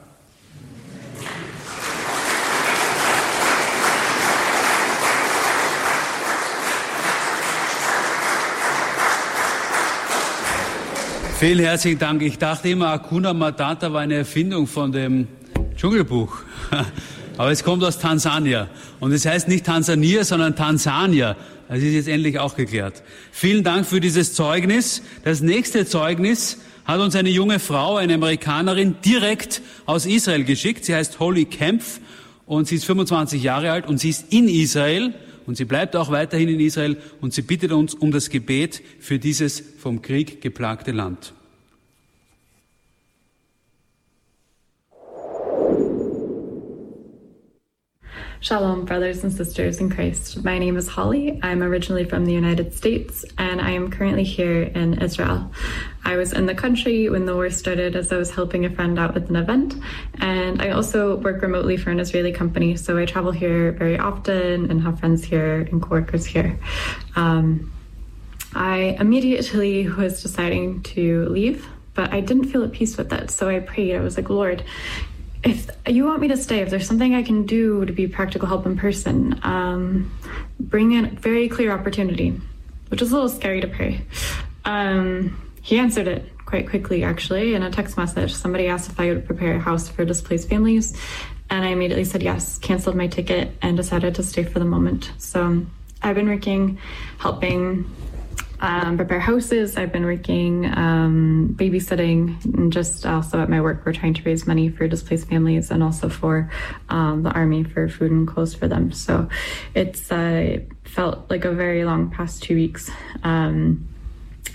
Vielen 11.47 11.59
herzlichen 11.59 11.99
Dank. 11.99 12.23
Ich 12.23 12.39
dachte 12.39 12.69
immer, 12.69 12.87
Akuna 12.87 13.31
Matata 13.31 13.93
war 13.93 14.01
eine 14.01 14.15
Erfindung 14.15 14.65
von 14.65 14.91
dem 14.91 15.27
Dschungelbuch. 15.75 16.35
Aber 17.37 17.51
es 17.51 17.63
kommt 17.63 17.83
aus 17.83 17.99
Tansania. 17.99 18.67
Und 18.99 19.11
es 19.11 19.27
heißt 19.27 19.47
nicht 19.47 19.63
Tansania, 19.63 20.23
sondern 20.23 20.55
Tansania. 20.55 21.35
Das 21.67 21.77
ist 21.77 21.93
jetzt 21.93 22.07
endlich 22.07 22.39
auch 22.39 22.55
geklärt. 22.55 23.03
Vielen 23.31 23.63
Dank 23.63 23.85
für 23.85 23.99
dieses 23.99 24.33
Zeugnis. 24.33 25.03
Das 25.23 25.41
nächste 25.41 25.85
Zeugnis 25.85 26.57
hat 26.83 26.99
uns 26.99 27.15
eine 27.15 27.29
junge 27.29 27.59
Frau, 27.59 27.97
eine 27.97 28.15
Amerikanerin, 28.15 28.95
direkt 29.05 29.61
aus 29.85 30.07
Israel 30.07 30.45
geschickt. 30.45 30.83
Sie 30.83 30.95
heißt 30.95 31.19
Holly 31.19 31.45
Kempf 31.45 31.99
und 32.47 32.67
sie 32.67 32.77
ist 32.77 32.85
25 32.85 33.43
Jahre 33.43 33.69
alt 33.69 33.85
und 33.85 33.99
sie 33.99 34.09
ist 34.09 34.33
in 34.33 34.49
Israel 34.49 35.13
und 35.45 35.57
sie 35.57 35.65
bleibt 35.65 35.95
auch 35.95 36.09
weiterhin 36.09 36.49
in 36.49 36.59
Israel 36.59 36.97
und 37.21 37.35
sie 37.35 37.43
bittet 37.43 37.71
uns 37.71 37.93
um 37.93 38.11
das 38.11 38.31
Gebet 38.31 38.81
für 38.99 39.19
dieses 39.19 39.63
vom 39.77 40.01
Krieg 40.01 40.41
geplagte 40.41 40.91
Land. 40.91 41.34
Shalom, 48.45 48.85
brothers 48.85 49.23
and 49.23 49.33
sisters 49.33 49.79
in 49.79 49.89
Christ. 49.89 50.43
My 50.43 50.59
name 50.59 50.77
is 50.77 50.87
Holly. 50.87 51.39
I'm 51.41 51.63
originally 51.63 52.05
from 52.05 52.25
the 52.25 52.31
United 52.31 52.75
States 52.75 53.25
and 53.39 53.59
I 53.59 53.71
am 53.71 53.89
currently 53.89 54.23
here 54.23 54.61
in 54.61 55.01
Israel. 55.01 55.51
I 56.03 56.15
was 56.15 56.31
in 56.31 56.45
the 56.45 56.53
country 56.53 57.09
when 57.09 57.25
the 57.25 57.33
war 57.33 57.49
started 57.49 57.95
as 57.95 58.11
I 58.11 58.17
was 58.17 58.29
helping 58.29 58.63
a 58.63 58.69
friend 58.69 58.99
out 58.99 59.15
with 59.15 59.31
an 59.31 59.35
event. 59.35 59.73
And 60.19 60.61
I 60.61 60.69
also 60.69 61.15
work 61.15 61.41
remotely 61.41 61.75
for 61.75 61.89
an 61.89 61.99
Israeli 61.99 62.31
company. 62.31 62.77
So 62.77 62.99
I 62.99 63.05
travel 63.05 63.31
here 63.31 63.71
very 63.71 63.97
often 63.97 64.69
and 64.69 64.79
have 64.83 64.99
friends 64.99 65.23
here 65.23 65.61
and 65.61 65.81
coworkers 65.81 66.27
here. 66.27 66.59
Um, 67.15 67.73
I 68.53 68.95
immediately 68.99 69.89
was 69.89 70.21
deciding 70.21 70.83
to 70.93 71.25
leave, 71.29 71.67
but 71.95 72.13
I 72.13 72.19
didn't 72.19 72.43
feel 72.43 72.63
at 72.63 72.73
peace 72.73 72.95
with 72.95 73.11
it. 73.11 73.31
So 73.31 73.49
I 73.49 73.59
prayed. 73.59 73.95
I 73.95 74.01
was 74.01 74.17
like, 74.17 74.29
Lord, 74.29 74.63
if 75.45 75.69
you 75.87 76.05
want 76.05 76.21
me 76.21 76.27
to 76.29 76.37
stay, 76.37 76.59
if 76.59 76.71
there's 76.71 76.87
something 76.87 77.13
I 77.13 77.21
can 77.21 77.45
do 77.45 77.85
to 77.85 77.93
be 77.93 78.07
practical 78.07 78.47
help 78.47 78.65
in 78.65 78.75
person, 78.75 79.39
um, 79.43 80.11
bring 80.59 80.91
in 80.91 81.15
very 81.17 81.47
clear 81.47 81.71
opportunity, 81.71 82.41
which 82.89 83.01
is 83.01 83.11
a 83.11 83.13
little 83.13 83.29
scary 83.29 83.61
to 83.61 83.67
pray. 83.67 84.01
Um, 84.65 85.51
he 85.61 85.77
answered 85.77 86.07
it 86.07 86.31
quite 86.45 86.67
quickly, 86.67 87.03
actually, 87.03 87.53
in 87.53 87.61
a 87.61 87.69
text 87.69 87.95
message. 87.95 88.33
Somebody 88.33 88.67
asked 88.67 88.89
if 88.89 88.99
I 88.99 89.09
would 89.09 89.25
prepare 89.25 89.55
a 89.55 89.59
house 89.59 89.87
for 89.87 90.03
displaced 90.03 90.49
families, 90.49 90.99
and 91.51 91.63
I 91.63 91.69
immediately 91.69 92.05
said 92.05 92.23
yes, 92.23 92.57
canceled 92.57 92.95
my 92.95 93.07
ticket, 93.07 93.51
and 93.61 93.77
decided 93.77 94.15
to 94.15 94.23
stay 94.23 94.43
for 94.43 94.57
the 94.57 94.65
moment. 94.65 95.11
So 95.19 95.63
I've 96.01 96.15
been 96.15 96.27
working, 96.27 96.79
helping 97.19 97.85
um, 98.59 98.97
prepare 98.97 99.19
houses. 99.19 99.77
I've 99.77 99.91
been 99.91 100.05
working 100.05 100.65
um, 100.65 101.55
babysitting 101.57 102.43
and 102.45 102.71
just 102.71 103.05
also 103.05 103.41
at 103.41 103.49
my 103.49 103.61
work, 103.61 103.85
we're 103.85 103.93
trying 103.93 104.13
to 104.13 104.23
raise 104.23 104.47
money 104.47 104.69
for 104.69 104.87
displaced 104.87 105.27
families 105.27 105.71
and 105.71 105.83
also 105.83 106.09
for 106.09 106.49
um, 106.89 107.23
the 107.23 107.31
army 107.31 107.63
for 107.63 107.87
food 107.89 108.11
and 108.11 108.27
clothes 108.27 108.55
for 108.55 108.67
them. 108.67 108.91
So 108.91 109.29
it's 109.73 110.11
uh, 110.11 110.59
felt 110.83 111.29
like 111.29 111.45
a 111.45 111.51
very 111.51 111.85
long 111.85 112.09
past 112.11 112.43
two 112.43 112.55
weeks. 112.55 112.89
Um, 113.23 113.87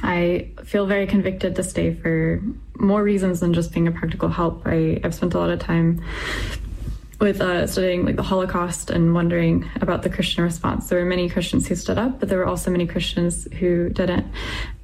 I 0.03 0.49
feel 0.65 0.87
very 0.87 1.07
convicted 1.07 1.57
to 1.57 1.63
stay 1.63 1.93
for 1.93 2.41
more 2.79 3.03
reasons 3.03 3.41
than 3.41 3.53
just 3.53 3.73
being 3.73 3.87
a 3.87 3.93
practical 3.93 4.31
help. 4.31 4.63
I, 4.65 4.99
I've 5.05 5.15
spent 5.15 5.35
a 5.35 5.39
lot 5.39 5.51
of 5.51 5.59
time 5.59 6.03
with 7.21 7.43
uh, 7.43 7.67
studying 7.67 8.07
like 8.07 8.17
the 8.17 8.23
Holocaust 8.23 8.89
and 8.89 9.15
wondering 9.15 9.69
about 9.83 10.03
the 10.03 10.09
Christian 10.09 10.43
response. 10.43 10.89
There 10.89 10.99
were 10.99 11.05
many 11.05 11.29
Christians 11.29 11.69
who 11.69 11.75
stood 11.75 11.99
up, 11.99 12.19
but 12.19 12.31
there 12.31 12.39
were 12.39 12.47
also 12.47 12.71
many 12.71 12.87
Christians 12.87 13.47
who 13.59 13.91
didn't. 13.91 14.27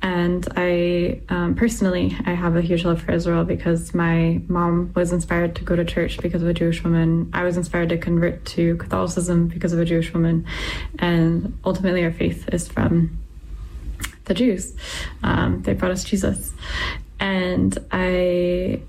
And 0.03 0.47
I 0.55 1.23
um, 1.31 1.55
personally, 1.55 2.15
I 2.27 2.33
have 2.35 2.55
a 2.55 2.61
huge 2.61 2.85
love 2.85 3.01
for 3.01 3.13
Israel 3.13 3.45
because 3.45 3.95
my 3.95 4.43
mom 4.49 4.93
was 4.95 5.13
inspired 5.13 5.57
to 5.57 5.65
go 5.65 5.75
to 5.77 5.85
church 5.85 6.19
because 6.19 6.43
of 6.43 6.49
a 6.49 6.55
Jewish 6.55 6.85
woman. 6.85 7.31
I 7.33 7.43
was 7.43 7.57
inspired 7.57 7.89
to 7.89 7.97
convert 7.97 8.45
to 8.47 8.77
Catholicism 8.77 9.49
because 9.49 9.73
of 9.73 9.81
a 9.81 9.87
Jewish 9.87 10.13
woman, 10.13 10.47
and 10.99 11.59
ultimately, 11.65 12.05
our 12.05 12.13
faith 12.13 12.51
is 12.53 12.69
from 12.69 13.19
the 14.27 14.35
Jews. 14.35 14.75
Um, 15.23 15.63
they 15.63 15.73
brought 15.73 15.93
us 15.93 16.05
Jesus, 16.05 16.53
and 17.19 17.79
I 17.91 18.83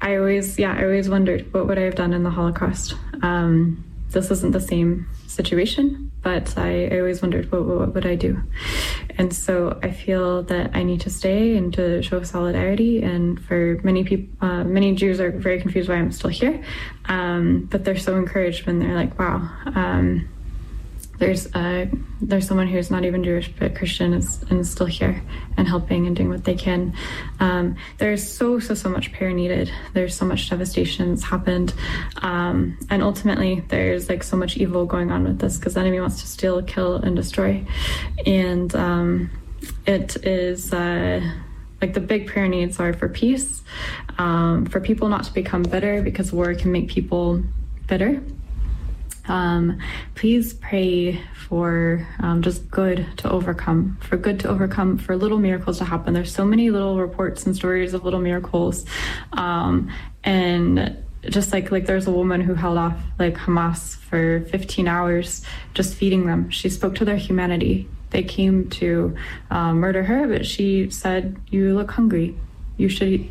I 0.00 0.16
always, 0.16 0.58
yeah, 0.58 0.74
I 0.76 0.84
always 0.84 1.08
wondered 1.08 1.52
what 1.52 1.66
would 1.66 1.78
I 1.78 1.82
have 1.82 1.94
done 1.94 2.12
in 2.12 2.22
the 2.22 2.30
Holocaust. 2.30 2.94
Um, 3.22 3.84
this 4.10 4.30
isn't 4.30 4.52
the 4.52 4.60
same 4.60 5.06
situation, 5.26 6.10
but 6.22 6.56
I, 6.58 6.86
I 6.86 6.98
always 6.98 7.22
wondered 7.22 7.50
what, 7.52 7.64
what, 7.64 7.94
would 7.94 8.06
I 8.06 8.16
do. 8.16 8.42
And 9.18 9.32
so 9.32 9.78
I 9.82 9.90
feel 9.90 10.42
that 10.44 10.74
I 10.74 10.82
need 10.82 11.00
to 11.02 11.10
stay 11.10 11.56
and 11.56 11.72
to 11.74 12.02
show 12.02 12.22
solidarity. 12.22 13.02
And 13.02 13.42
for 13.44 13.78
many 13.84 14.02
people, 14.04 14.46
uh, 14.46 14.64
many 14.64 14.94
Jews 14.94 15.20
are 15.20 15.30
very 15.30 15.60
confused 15.60 15.88
why 15.88 15.96
I'm 15.96 16.12
still 16.12 16.30
here, 16.30 16.62
um, 17.06 17.68
but 17.70 17.84
they're 17.84 17.96
so 17.96 18.16
encouraged 18.16 18.66
when 18.66 18.78
they're 18.80 18.94
like, 18.94 19.18
"Wow." 19.18 19.48
Um, 19.74 20.28
there's 21.20 21.54
uh, 21.54 21.86
there's 22.22 22.48
someone 22.48 22.66
who's 22.66 22.90
not 22.90 23.04
even 23.04 23.22
Jewish 23.22 23.52
but 23.56 23.76
Christian 23.76 24.14
is, 24.14 24.42
and 24.44 24.60
is 24.60 24.70
still 24.70 24.86
here 24.86 25.22
and 25.56 25.68
helping 25.68 26.06
and 26.06 26.16
doing 26.16 26.30
what 26.30 26.44
they 26.44 26.54
can. 26.54 26.94
Um, 27.38 27.76
there's 27.98 28.26
so 28.26 28.58
so 28.58 28.74
so 28.74 28.88
much 28.88 29.12
prayer 29.12 29.30
needed. 29.30 29.70
There's 29.92 30.16
so 30.16 30.24
much 30.24 30.48
devastation 30.48 31.10
that's 31.10 31.22
happened, 31.22 31.74
um, 32.22 32.78
and 32.88 33.02
ultimately 33.02 33.62
there's 33.68 34.08
like 34.08 34.22
so 34.22 34.36
much 34.36 34.56
evil 34.56 34.86
going 34.86 35.12
on 35.12 35.24
with 35.24 35.38
this 35.38 35.58
because 35.58 35.74
the 35.74 35.80
enemy 35.80 36.00
wants 36.00 36.22
to 36.22 36.26
steal, 36.26 36.62
kill, 36.62 36.96
and 36.96 37.14
destroy, 37.14 37.64
and 38.26 38.74
um, 38.74 39.30
it 39.86 40.16
is. 40.26 40.72
Uh, 40.72 41.20
like 41.82 41.94
the 41.94 42.00
big 42.00 42.26
prayer 42.26 42.46
needs 42.46 42.78
are 42.78 42.92
for 42.92 43.08
peace, 43.08 43.62
um, 44.18 44.66
for 44.66 44.80
people 44.80 45.08
not 45.08 45.24
to 45.24 45.32
become 45.32 45.62
bitter 45.62 46.02
because 46.02 46.30
war 46.30 46.54
can 46.54 46.72
make 46.72 46.88
people 46.88 47.42
bitter 47.86 48.20
um, 49.28 49.78
please 50.14 50.54
pray 50.54 51.20
for 51.34 52.06
um, 52.20 52.42
just 52.42 52.70
good 52.70 53.06
to 53.18 53.30
overcome, 53.30 53.98
for 54.00 54.16
good 54.16 54.40
to 54.40 54.48
overcome, 54.48 54.98
for 54.98 55.16
little 55.16 55.38
miracles 55.38 55.78
to 55.78 55.84
happen. 55.84 56.14
There's 56.14 56.34
so 56.34 56.44
many 56.44 56.70
little 56.70 56.98
reports 56.98 57.46
and 57.46 57.54
stories 57.54 57.94
of 57.94 58.04
little 58.04 58.20
miracles. 58.20 58.84
Um, 59.32 59.90
and 60.24 61.04
just 61.28 61.52
like 61.52 61.70
like 61.70 61.86
there's 61.86 62.06
a 62.06 62.10
woman 62.10 62.40
who 62.40 62.54
held 62.54 62.78
off 62.78 62.96
like 63.18 63.34
Hamas 63.34 63.96
for 63.96 64.40
15 64.40 64.88
hours 64.88 65.44
just 65.74 65.94
feeding 65.94 66.26
them. 66.26 66.50
She 66.50 66.68
spoke 66.68 66.94
to 66.96 67.04
their 67.04 67.16
humanity. 67.16 67.88
They 68.10 68.22
came 68.22 68.68
to 68.70 69.16
uh, 69.50 69.72
murder 69.72 70.02
her, 70.02 70.26
but 70.26 70.44
she 70.46 70.90
said, 70.90 71.36
"You 71.48 71.74
look 71.76 71.90
hungry. 71.92 72.34
You 72.76 72.88
should 72.88 73.08
eat," 73.08 73.30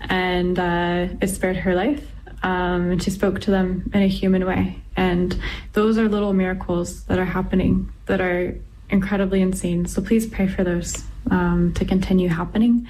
and 0.00 0.58
uh, 0.58 1.08
it 1.20 1.28
spared 1.28 1.56
her 1.56 1.74
life. 1.74 2.11
Um, 2.42 2.90
and 2.90 3.02
she 3.02 3.10
spoke 3.10 3.40
to 3.42 3.50
them 3.50 3.90
in 3.94 4.02
a 4.02 4.08
human 4.08 4.44
way. 4.44 4.80
And 4.96 5.38
those 5.72 5.98
are 5.98 6.08
little 6.08 6.32
miracles 6.32 7.04
that 7.04 7.18
are 7.18 7.24
happening 7.24 7.92
that 8.06 8.20
are 8.20 8.54
incredibly 8.90 9.40
insane. 9.40 9.86
So 9.86 10.02
please 10.02 10.26
pray 10.26 10.48
for 10.48 10.64
those 10.64 11.04
um, 11.30 11.72
to 11.74 11.84
continue 11.84 12.28
happening. 12.28 12.86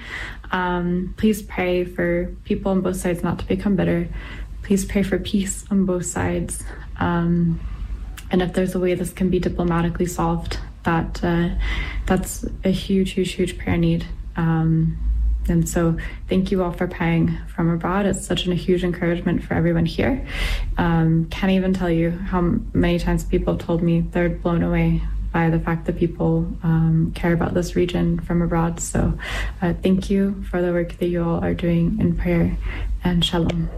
Um, 0.51 1.13
please 1.17 1.41
pray 1.41 1.85
for 1.85 2.33
people 2.43 2.71
on 2.71 2.81
both 2.81 2.97
sides 2.97 3.23
not 3.23 3.39
to 3.39 3.45
become 3.45 3.75
bitter. 3.75 4.07
Please 4.63 4.85
pray 4.85 5.03
for 5.03 5.17
peace 5.19 5.65
on 5.71 5.85
both 5.85 6.05
sides. 6.05 6.63
Um, 6.99 7.59
and 8.31 8.41
if 8.41 8.53
there's 8.53 8.75
a 8.75 8.79
way 8.79 8.95
this 8.95 9.11
can 9.11 9.29
be 9.29 9.39
diplomatically 9.39 10.05
solved, 10.05 10.59
that 10.83 11.23
uh, 11.23 11.49
that's 12.05 12.45
a 12.63 12.69
huge, 12.69 13.11
huge, 13.11 13.33
huge 13.33 13.57
prayer 13.57 13.77
need. 13.77 14.05
Um, 14.35 14.97
and 15.49 15.67
so, 15.67 15.97
thank 16.29 16.51
you 16.51 16.63
all 16.63 16.71
for 16.71 16.87
praying 16.87 17.37
from 17.53 17.69
abroad. 17.69 18.05
It's 18.05 18.25
such 18.25 18.47
a 18.47 18.55
huge 18.55 18.83
encouragement 18.83 19.43
for 19.43 19.53
everyone 19.53 19.85
here. 19.85 20.25
Um, 20.77 21.27
can't 21.29 21.51
even 21.51 21.73
tell 21.73 21.89
you 21.89 22.11
how 22.11 22.41
many 22.73 22.99
times 22.99 23.23
people 23.23 23.53
have 23.53 23.65
told 23.65 23.83
me 23.83 24.01
they're 24.01 24.29
blown 24.29 24.63
away 24.63 25.01
by 25.31 25.49
the 25.49 25.59
fact 25.59 25.85
that 25.85 25.97
people 25.97 26.47
um, 26.61 27.11
care 27.15 27.33
about 27.33 27.53
this 27.55 27.75
region 27.75 28.19
from 28.19 28.41
abroad. 28.41 28.79
So, 28.79 29.17
uh, 29.61 29.73
thank 29.81 30.09
you 30.09 30.43
for 30.49 30.61
the 30.61 30.71
work 30.71 30.97
that 30.99 31.07
you 31.07 31.23
all 31.23 31.43
are 31.43 31.53
doing 31.53 31.99
in 31.99 32.15
prayer, 32.15 32.55
and 33.03 33.23
shalom. 33.23 33.69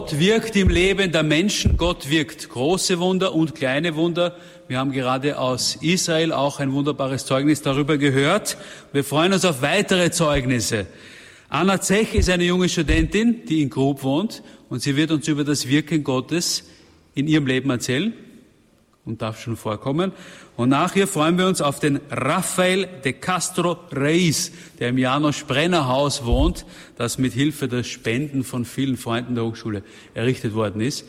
Gott 0.00 0.18
wirkt 0.18 0.56
im 0.56 0.70
Leben 0.70 1.12
der 1.12 1.22
Menschen, 1.22 1.76
Gott 1.76 2.08
wirkt 2.08 2.48
große 2.48 2.98
Wunder 3.00 3.34
und 3.34 3.54
kleine 3.54 3.96
Wunder. 3.96 4.34
Wir 4.66 4.78
haben 4.78 4.92
gerade 4.92 5.38
aus 5.38 5.76
Israel 5.82 6.32
auch 6.32 6.58
ein 6.58 6.72
wunderbares 6.72 7.26
Zeugnis 7.26 7.60
darüber 7.60 7.98
gehört. 7.98 8.56
Wir 8.94 9.04
freuen 9.04 9.34
uns 9.34 9.44
auf 9.44 9.60
weitere 9.60 10.10
Zeugnisse. 10.10 10.86
Anna 11.50 11.82
Zech 11.82 12.14
ist 12.14 12.30
eine 12.30 12.44
junge 12.44 12.70
Studentin, 12.70 13.44
die 13.44 13.60
in 13.60 13.68
Grub 13.68 14.02
wohnt 14.02 14.42
und 14.70 14.80
sie 14.80 14.96
wird 14.96 15.10
uns 15.10 15.28
über 15.28 15.44
das 15.44 15.68
Wirken 15.68 16.02
Gottes 16.02 16.64
in 17.14 17.28
ihrem 17.28 17.46
Leben 17.46 17.68
erzählen 17.68 18.14
und 19.10 19.22
darf 19.22 19.40
schon 19.40 19.56
vorkommen. 19.56 20.12
Und 20.56 20.68
nachher 20.68 21.06
freuen 21.06 21.36
wir 21.36 21.46
uns 21.46 21.60
auf 21.60 21.80
den 21.80 22.00
Rafael 22.10 22.88
de 23.04 23.12
Castro 23.12 23.78
Reis, 23.90 24.52
der 24.78 24.90
im 24.90 24.98
Janos 24.98 25.42
Brenner 25.42 25.88
Haus 25.88 26.24
wohnt, 26.24 26.64
das 26.96 27.18
mit 27.18 27.32
Hilfe 27.32 27.68
der 27.68 27.82
Spenden 27.82 28.44
von 28.44 28.64
vielen 28.64 28.96
Freunden 28.96 29.34
der 29.34 29.44
Hochschule 29.44 29.82
errichtet 30.14 30.54
worden 30.54 30.80
ist. 30.80 31.04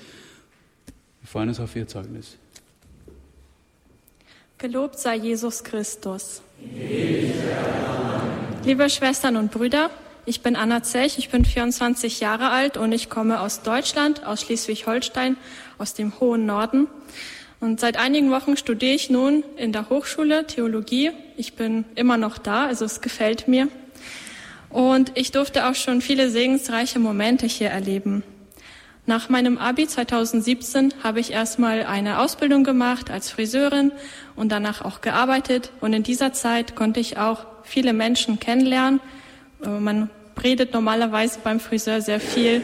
Wir 1.21 1.27
freuen 1.27 1.49
uns 1.49 1.59
auf 1.59 1.75
Ihr 1.75 1.87
Zeugnis. 1.87 2.37
Gelobt 4.57 4.99
sei 4.99 5.15
Jesus 5.15 5.63
Christus. 5.63 6.41
Liebe 8.63 8.89
Schwestern 8.89 9.35
und 9.37 9.51
Brüder, 9.51 9.89
ich 10.25 10.41
bin 10.41 10.55
Anna 10.55 10.83
Zech, 10.83 11.17
ich 11.17 11.29
bin 11.29 11.45
24 11.45 12.19
Jahre 12.19 12.49
alt 12.51 12.77
und 12.77 12.91
ich 12.91 13.09
komme 13.09 13.39
aus 13.41 13.63
Deutschland, 13.63 14.23
aus 14.23 14.41
Schleswig-Holstein, 14.41 15.35
aus 15.79 15.95
dem 15.95 16.19
hohen 16.19 16.45
Norden. 16.45 16.87
Und 17.61 17.79
seit 17.79 17.95
einigen 17.97 18.31
Wochen 18.31 18.57
studiere 18.57 18.95
ich 18.95 19.11
nun 19.11 19.43
in 19.55 19.71
der 19.71 19.89
Hochschule 19.89 20.47
Theologie. 20.47 21.11
Ich 21.37 21.53
bin 21.53 21.85
immer 21.93 22.17
noch 22.17 22.39
da, 22.39 22.65
also 22.65 22.85
es 22.85 23.01
gefällt 23.01 23.47
mir. 23.47 23.67
Und 24.71 25.11
ich 25.13 25.31
durfte 25.31 25.67
auch 25.67 25.75
schon 25.75 26.01
viele 26.01 26.31
segensreiche 26.31 26.97
Momente 26.97 27.45
hier 27.45 27.69
erleben. 27.69 28.23
Nach 29.05 29.29
meinem 29.29 29.59
Abi 29.59 29.87
2017 29.87 30.95
habe 31.03 31.19
ich 31.19 31.33
erstmal 31.33 31.85
eine 31.85 32.17
Ausbildung 32.17 32.63
gemacht 32.63 33.11
als 33.11 33.29
Friseurin 33.29 33.91
und 34.35 34.51
danach 34.51 34.83
auch 34.83 35.01
gearbeitet. 35.01 35.71
Und 35.81 35.93
in 35.93 36.01
dieser 36.01 36.33
Zeit 36.33 36.75
konnte 36.75 36.99
ich 36.99 37.17
auch 37.17 37.45
viele 37.61 37.93
Menschen 37.93 38.39
kennenlernen. 38.39 39.01
Äh, 39.63 39.69
man 39.69 40.09
redet 40.43 40.73
normalerweise 40.73 41.39
beim 41.43 41.59
Friseur 41.59 42.01
sehr 42.01 42.19
viel 42.19 42.63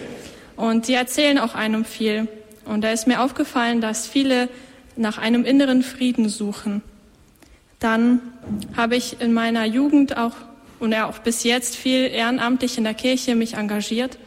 und 0.55 0.87
sie 0.87 0.95
erzählen 0.95 1.37
auch 1.37 1.53
einem 1.53 1.85
viel. 1.85 2.27
Und 2.65 2.81
da 2.81 2.89
ist 2.91 3.05
mir 3.05 3.21
aufgefallen, 3.21 3.79
dass 3.79 4.07
viele 4.07 4.49
nach 4.97 5.17
einem 5.17 5.45
inneren 5.45 5.83
Frieden 5.83 6.29
suchen. 6.29 6.81
Dann 7.79 8.21
habe 8.75 8.95
ich 8.95 9.21
in 9.21 9.33
meiner 9.33 9.65
Jugend 9.65 10.17
auch 10.17 10.33
und 10.79 10.91
ja 10.91 11.07
auch 11.07 11.19
bis 11.19 11.43
jetzt 11.43 11.75
viel 11.75 12.07
ehrenamtlich 12.07 12.77
in 12.77 12.83
der 12.83 12.93
Kirche 12.93 13.35
mich 13.35 13.55
engagiert. 13.55 14.17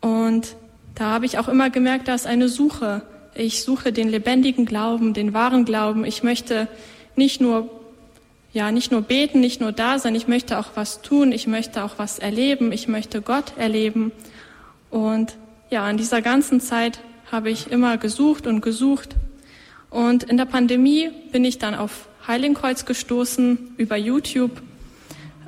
Und 0.00 0.56
da 0.94 1.06
habe 1.06 1.26
ich 1.26 1.38
auch 1.38 1.48
immer 1.48 1.70
gemerkt, 1.70 2.08
da 2.08 2.14
ist 2.14 2.26
eine 2.26 2.48
Suche. 2.48 3.02
Ich 3.34 3.62
suche 3.62 3.92
den 3.92 4.08
lebendigen 4.08 4.66
Glauben, 4.66 5.14
den 5.14 5.32
wahren 5.32 5.64
Glauben. 5.64 6.04
Ich 6.04 6.22
möchte 6.22 6.68
nicht 7.16 7.40
nur, 7.40 7.70
ja, 8.52 8.72
nicht 8.72 8.92
nur 8.92 9.02
beten, 9.02 9.40
nicht 9.40 9.60
nur 9.60 9.72
da 9.72 9.98
sein. 9.98 10.14
Ich 10.14 10.28
möchte 10.28 10.58
auch 10.58 10.70
was 10.74 11.00
tun. 11.00 11.32
Ich 11.32 11.46
möchte 11.46 11.84
auch 11.84 11.94
was 11.98 12.18
erleben. 12.18 12.72
Ich 12.72 12.88
möchte 12.88 13.22
Gott 13.22 13.52
erleben. 13.56 14.12
Und 14.90 15.36
ja, 15.70 15.88
in 15.88 15.96
dieser 15.96 16.20
ganzen 16.20 16.60
Zeit 16.60 17.00
habe 17.30 17.50
ich 17.50 17.70
immer 17.70 17.96
gesucht 17.96 18.46
und 18.46 18.60
gesucht 18.60 19.14
und 19.90 20.22
in 20.22 20.36
der 20.36 20.44
Pandemie 20.44 21.10
bin 21.32 21.44
ich 21.44 21.58
dann 21.58 21.74
auf 21.74 22.08
Heiligenkreuz 22.26 22.84
gestoßen 22.84 23.74
über 23.76 23.96
YouTube. 23.96 24.62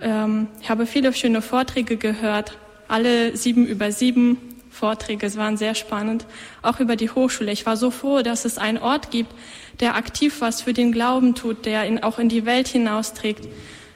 Ähm, 0.01 0.49
ich 0.61 0.69
habe 0.69 0.87
viele 0.87 1.13
schöne 1.13 1.43
Vorträge 1.43 1.97
gehört, 1.97 2.59
alle 2.89 3.37
sieben 3.37 3.67
über 3.67 3.93
sieben 3.93 4.37
Vorträge, 4.71 5.27
es 5.27 5.37
waren 5.37 5.57
sehr 5.57 5.75
spannend, 5.75 6.27
auch 6.63 6.81
über 6.81 6.97
die 6.97 7.11
Hochschule. 7.11 7.53
Ich 7.53 7.67
war 7.67 7.77
so 7.77 7.91
froh, 7.91 8.23
dass 8.23 8.45
es 8.45 8.59
einen 8.59 8.79
Ort 8.79 9.11
gibt, 9.11 9.33
der 9.81 9.97
aktiv 9.97 10.41
was 10.41 10.63
für 10.63 10.73
den 10.73 10.93
Glauben 10.93 11.35
tut, 11.35 11.67
der 11.67 11.87
ihn 11.87 12.03
auch 12.03 12.19
in 12.19 12.29
die 12.29 12.47
Welt 12.47 12.69
hinausträgt. 12.69 13.47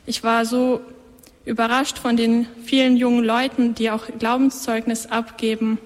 Ich 0.04 0.22
war 0.22 0.44
so 0.44 0.80
überrascht 1.44 1.98
von 1.98 2.16
den 2.16 2.46
vielen 2.64 2.96
jungen 2.96 3.24
Leuten, 3.24 3.74
die 3.74 3.90
auch 3.90 4.04
Glaubenszeugnis 4.18 5.06
abgeben. 5.06 5.78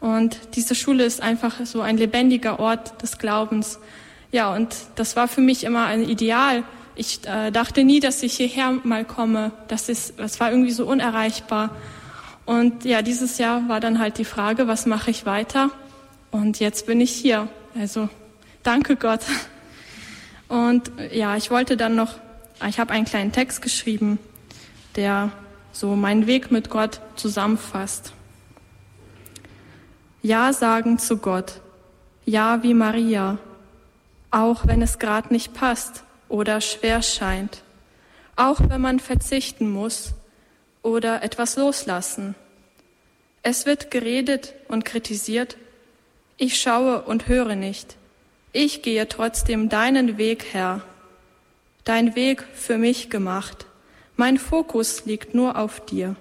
Und 0.00 0.38
diese 0.54 0.74
Schule 0.74 1.04
ist 1.04 1.22
einfach 1.22 1.64
so 1.64 1.82
ein 1.82 1.98
lebendiger 1.98 2.58
Ort 2.58 3.02
des 3.02 3.18
Glaubens. 3.18 3.78
Ja, 4.32 4.54
und 4.54 4.74
das 4.94 5.14
war 5.16 5.28
für 5.28 5.42
mich 5.42 5.64
immer 5.64 5.84
ein 5.84 6.02
Ideal. 6.02 6.64
Ich 6.94 7.26
äh, 7.26 7.50
dachte 7.50 7.84
nie, 7.84 8.00
dass 8.00 8.22
ich 8.22 8.34
hierher 8.34 8.72
mal 8.82 9.04
komme. 9.04 9.52
Das, 9.68 9.88
ist, 9.88 10.18
das 10.18 10.40
war 10.40 10.50
irgendwie 10.50 10.72
so 10.72 10.86
unerreichbar. 10.86 11.70
Und 12.46 12.84
ja, 12.84 13.02
dieses 13.02 13.38
Jahr 13.38 13.68
war 13.68 13.80
dann 13.80 13.98
halt 13.98 14.18
die 14.18 14.24
Frage, 14.24 14.66
was 14.66 14.86
mache 14.86 15.10
ich 15.10 15.26
weiter? 15.26 15.70
Und 16.30 16.60
jetzt 16.60 16.86
bin 16.86 17.00
ich 17.00 17.12
hier. 17.12 17.48
Also 17.78 18.08
danke 18.62 18.96
Gott. 18.96 19.20
Und 20.48 20.90
ja, 21.12 21.36
ich 21.36 21.50
wollte 21.50 21.76
dann 21.76 21.94
noch, 21.94 22.14
ich 22.68 22.80
habe 22.80 22.92
einen 22.92 23.04
kleinen 23.04 23.32
Text 23.32 23.62
geschrieben, 23.62 24.18
der 24.96 25.30
so 25.72 25.94
meinen 25.94 26.26
Weg 26.26 26.50
mit 26.50 26.70
Gott 26.70 27.00
zusammenfasst. 27.16 28.12
Ja 30.22 30.52
sagen 30.52 30.98
zu 30.98 31.16
Gott. 31.16 31.62
Ja 32.26 32.62
wie 32.62 32.74
Maria. 32.74 33.38
Auch 34.30 34.66
wenn 34.66 34.82
es 34.82 34.98
gerade 34.98 35.32
nicht 35.32 35.54
passt 35.54 36.04
oder 36.28 36.60
schwer 36.60 37.00
scheint. 37.00 37.62
Auch 38.36 38.60
wenn 38.68 38.82
man 38.82 39.00
verzichten 39.00 39.70
muss 39.70 40.12
oder 40.82 41.22
etwas 41.22 41.56
loslassen. 41.56 42.34
Es 43.42 43.64
wird 43.64 43.90
geredet 43.90 44.52
und 44.68 44.84
kritisiert. 44.84 45.56
Ich 46.36 46.60
schaue 46.60 47.00
und 47.02 47.26
höre 47.26 47.56
nicht. 47.56 47.96
Ich 48.52 48.82
gehe 48.82 49.08
trotzdem 49.08 49.70
deinen 49.70 50.18
Weg, 50.18 50.44
Herr. 50.52 50.82
Dein 51.84 52.14
Weg 52.14 52.44
für 52.52 52.76
mich 52.76 53.08
gemacht. 53.08 53.64
Mein 54.16 54.36
Fokus 54.36 55.06
liegt 55.06 55.34
nur 55.34 55.56
auf 55.56 55.80
dir. 55.80 56.14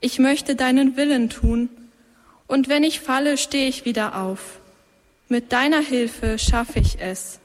Ich 0.00 0.18
möchte 0.18 0.56
deinen 0.56 0.96
Willen 0.96 1.30
tun 1.30 1.68
und 2.50 2.68
wenn 2.68 2.82
ich 2.82 2.98
falle, 2.98 3.38
stehe 3.38 3.68
ich 3.68 3.84
wieder 3.84 4.20
auf. 4.20 4.58
Mit 5.28 5.52
deiner 5.52 5.78
Hilfe 5.78 6.36
schaffe 6.36 6.80
ich 6.80 7.00
es. 7.00 7.38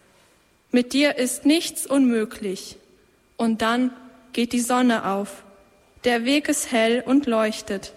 Mit 0.72 0.94
dir 0.94 1.18
ist 1.18 1.46
nichts 1.46 1.86
unmöglich. 1.86 2.78
Und 3.38 3.62
dann 3.62 3.92
geht 4.34 4.52
die 4.52 4.62
Sonne 4.62 5.06
auf. 5.06 5.44
Der 6.06 6.26
Weg 6.26 6.50
ist 6.50 6.72
hell 6.72 7.04
und 7.06 7.28
leuchtet. 7.28 7.94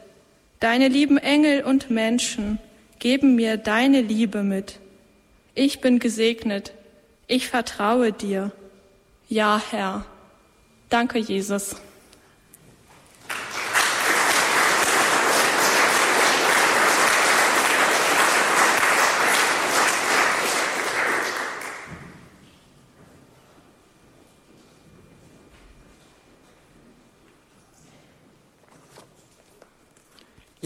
Deine 0.61 0.89
lieben 0.89 1.17
Engel 1.17 1.63
und 1.63 1.89
Menschen 1.89 2.59
geben 2.99 3.37
mir 3.37 3.57
deine 3.57 4.03
Liebe 4.03 4.43
mit. 4.43 4.79
Ich 5.55 5.81
bin 5.81 6.01
gesegnet. 6.01 6.75
Ich 7.27 7.49
vertraue 7.49 8.13
dir. 8.13 8.53
Ja, 9.31 9.63
Herr. 9.71 10.05
Danke, 10.91 11.19
Jesus. 11.19 11.77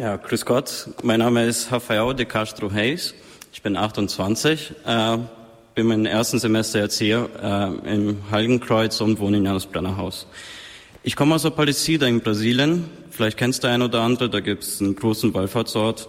Ja, 0.03 0.17
grüß 0.17 0.47
Gott. 0.47 0.89
Mein 1.05 1.21
Name 1.21 1.47
ist 1.47 1.71
Rafael 1.71 2.13
de 2.13 2.27
Castro 2.27 2.67
Reis. 2.67 3.15
Ich 3.53 3.63
bin 3.63 3.77
28, 3.77 4.73
äh, 4.85 5.19
bin 5.77 5.93
im 5.93 6.07
ersten 6.07 6.41
Semester 6.41 6.81
Erzieher 6.81 7.29
äh, 7.41 7.95
im 7.95 8.17
Heiligenkreuz 8.29 9.01
und 9.01 9.21
wohne 9.21 9.37
in 9.37 9.45
Janus 9.45 9.67
Brenner 9.67 9.97
Haus. 9.97 10.27
Ich 11.05 11.15
komme 11.15 11.37
aus 11.37 11.47
Aparecida 11.47 12.09
in 12.09 12.19
Brasilien. 12.19 12.91
Vielleicht 13.11 13.37
kennst 13.37 13.63
du 13.63 13.69
ein 13.69 13.81
oder 13.81 14.01
andere, 14.01 14.29
da 14.29 14.41
gibt 14.41 14.65
es 14.65 14.81
einen 14.81 14.97
großen 14.97 15.33
Wallfahrtsort. 15.35 16.09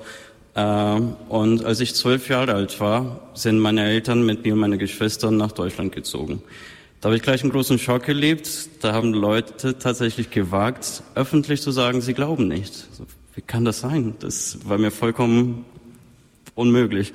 Äh, 0.55 0.99
und 1.29 1.63
als 1.63 1.79
ich 1.79 1.93
zwölf 1.93 2.29
Jahre 2.29 2.55
alt 2.55 2.79
war, 2.79 3.19
sind 3.35 3.59
meine 3.59 3.85
Eltern 3.85 4.25
mit 4.25 4.43
mir 4.43 4.53
und 4.53 4.59
meine 4.59 4.79
Geschwistern 4.79 5.37
nach 5.37 5.51
Deutschland 5.51 5.93
gezogen. 5.93 6.41
Da 6.99 7.09
habe 7.09 7.17
ich 7.17 7.21
gleich 7.21 7.43
einen 7.43 7.51
großen 7.51 7.77
Schock 7.77 8.07
erlebt. 8.07 8.49
Da 8.81 8.91
haben 8.91 9.13
Leute 9.13 9.77
tatsächlich 9.77 10.31
gewagt, 10.31 11.03
öffentlich 11.13 11.61
zu 11.61 11.69
sagen, 11.69 12.01
sie 12.01 12.15
glauben 12.15 12.47
nicht. 12.47 12.87
Wie 13.35 13.41
kann 13.41 13.65
das 13.65 13.79
sein? 13.79 14.15
Das 14.19 14.59
war 14.63 14.77
mir 14.77 14.91
vollkommen 14.91 15.65
unmöglich. 16.53 17.13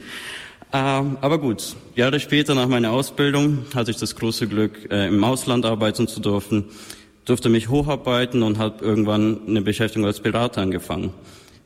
Ähm, 0.72 1.16
aber 1.20 1.38
gut, 1.38 1.76
Jahre 1.94 2.18
später 2.18 2.56
nach 2.56 2.66
meiner 2.66 2.90
Ausbildung 2.90 3.66
hatte 3.72 3.92
ich 3.92 3.98
das 3.98 4.16
große 4.16 4.48
Glück, 4.48 4.90
äh, 4.90 5.06
im 5.06 5.22
Ausland 5.22 5.64
arbeiten 5.64 6.08
zu 6.08 6.18
dürfen, 6.20 6.64
durfte 7.24 7.48
mich 7.48 7.68
hocharbeiten 7.68 8.42
und 8.42 8.58
habe 8.58 8.84
irgendwann 8.84 9.46
eine 9.46 9.62
Beschäftigung 9.62 10.06
als 10.06 10.18
Berater 10.18 10.60
angefangen. 10.60 11.14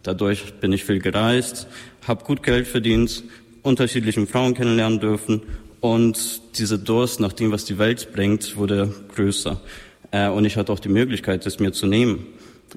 Dadurch 0.02 0.52
bin 0.60 0.72
ich 0.72 0.84
viel 0.84 0.98
gereist, 0.98 1.66
habe 2.06 2.24
gut 2.24 2.42
Geld 2.42 2.66
verdient, 2.66 3.24
unterschiedlichen 3.62 4.26
Frauen 4.26 4.52
kennenlernen 4.52 5.00
dürfen 5.00 5.40
und 5.80 6.58
dieser 6.58 6.76
Durst 6.76 7.20
nach 7.20 7.32
dem, 7.32 7.52
was 7.52 7.64
die 7.64 7.78
Welt 7.78 8.12
bringt, 8.12 8.56
wurde 8.56 8.94
größer. 9.14 9.62
Äh, 10.10 10.28
und 10.28 10.44
ich 10.44 10.58
hatte 10.58 10.70
auch 10.72 10.80
die 10.80 10.90
Möglichkeit, 10.90 11.46
es 11.46 11.58
mir 11.58 11.72
zu 11.72 11.86
nehmen, 11.86 12.26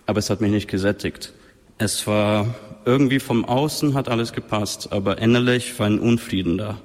aber 0.06 0.20
es 0.20 0.30
hat 0.30 0.40
mich 0.40 0.52
nicht 0.52 0.70
gesättigt. 0.70 1.34
Es 1.78 2.08
war 2.08 2.56
irgendwie 2.86 3.20
vom 3.20 3.44
Außen 3.44 3.96
hat 3.96 4.08
alles 4.08 4.32
gepasst, 4.32 4.94
aber 4.94 5.18
innerlich 5.18 5.78
war 5.80 5.88
ein 5.88 6.00
Unfrieden 6.00 6.58
da. 6.58 6.78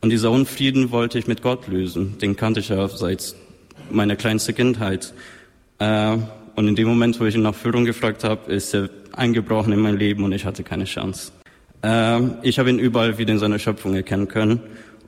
Und 0.00 0.10
dieser 0.10 0.30
Unfrieden 0.30 0.92
wollte 0.92 1.18
ich 1.18 1.26
mit 1.26 1.42
Gott 1.42 1.66
lösen. 1.66 2.18
Den 2.18 2.36
kannte 2.36 2.60
ich 2.60 2.68
ja 2.68 2.88
seit 2.88 3.34
meiner 3.90 4.16
kleinsten 4.16 4.54
Kindheit. 4.54 5.12
Äh, 5.78 6.16
und 6.54 6.68
in 6.68 6.76
dem 6.76 6.88
Moment, 6.88 7.18
wo 7.20 7.24
ich 7.24 7.34
ihn 7.34 7.42
nach 7.42 7.54
Führung 7.54 7.84
gefragt 7.84 8.22
habe, 8.22 8.52
ist 8.52 8.74
er 8.74 8.88
eingebrochen 9.12 9.72
in 9.72 9.80
mein 9.80 9.98
Leben 9.98 10.24
und 10.24 10.32
ich 10.32 10.44
hatte 10.44 10.62
keine 10.62 10.84
Chance. 10.84 11.32
Äh, 11.82 12.20
ich 12.42 12.58
habe 12.58 12.70
ihn 12.70 12.78
überall 12.78 13.18
wieder 13.18 13.32
in 13.32 13.38
seiner 13.38 13.58
Schöpfung 13.58 13.94
erkennen 13.94 14.28
können. 14.28 14.60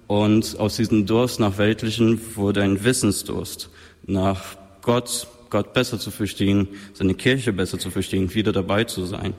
Und 0.08 0.58
aus 0.58 0.76
diesem 0.76 1.06
Durst 1.06 1.40
nach 1.40 1.58
Weltlichen 1.58 2.20
wurde 2.36 2.62
ein 2.62 2.84
Wissensdurst 2.84 3.70
nach 4.04 4.56
Gott, 4.82 5.28
Gott 5.52 5.74
besser 5.74 5.98
zu 5.98 6.10
verstehen, 6.10 6.66
seine 6.94 7.12
Kirche 7.12 7.52
besser 7.52 7.78
zu 7.78 7.90
verstehen, 7.90 8.34
wieder 8.34 8.52
dabei 8.52 8.84
zu 8.84 9.04
sein. 9.04 9.34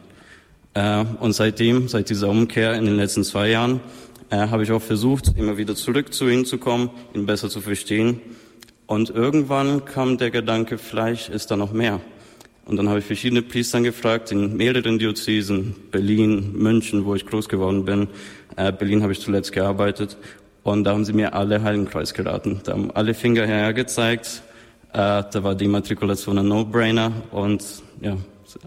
Äh, 0.76 1.04
und 1.20 1.34
seitdem, 1.34 1.88
seit 1.88 2.12
dieser 2.12 2.30
Umkehr 2.30 2.76
in 2.76 2.86
den 2.86 2.96
letzten 2.96 3.24
zwei 3.24 3.50
Jahren, 3.50 3.80
äh, 4.30 4.38
habe 4.38 4.62
ich 4.62 4.72
auch 4.72 4.82
versucht, 4.82 5.36
immer 5.36 5.58
wieder 5.58 5.74
zurück 5.76 6.14
zu 6.14 6.30
ihm 6.30 6.46
zu 6.46 6.60
kommen, 6.60 6.92
ihn 7.16 7.26
besser 7.26 7.50
zu 7.50 7.62
verstehen. 7.62 8.22
Und 8.86 9.10
irgendwann 9.10 9.86
kam 9.86 10.20
der 10.20 10.30
Gedanke, 10.30 10.78
vielleicht 10.78 11.30
ist 11.30 11.50
da 11.50 11.58
noch 11.58 11.74
mehr. 11.74 12.00
Und 12.66 12.78
dann 12.78 12.90
habe 12.90 13.00
ich 13.00 13.06
verschiedene 13.06 13.42
Priestern 13.42 13.84
gefragt, 13.84 14.32
in 14.32 14.56
mehreren 14.56 15.00
Diözesen, 15.00 15.76
Berlin, 15.90 16.54
München, 16.54 17.06
wo 17.06 17.16
ich 17.16 17.26
groß 17.26 17.50
geworden 17.50 17.86
bin. 17.86 18.08
Äh, 18.56 18.72
Berlin 18.72 19.02
habe 19.02 19.14
ich 19.14 19.20
zuletzt 19.20 19.52
gearbeitet. 19.52 20.16
Und 20.62 20.84
da 20.84 20.92
haben 20.92 21.06
sie 21.06 21.14
mir 21.14 21.34
alle 21.34 21.64
Heiligenkreuz 21.64 22.14
geraten. 22.14 22.62
Da 22.66 22.74
haben 22.74 22.92
alle 22.92 23.16
Finger 23.16 23.48
hergezeigt. 23.48 24.44
Äh, 24.94 25.24
da 25.32 25.44
war 25.44 25.56
die 25.56 25.68
Matrikulation 25.68 26.38
ein 26.38 26.48
No-Brainer. 26.48 27.12
Und 27.32 27.64
ja, 28.00 28.16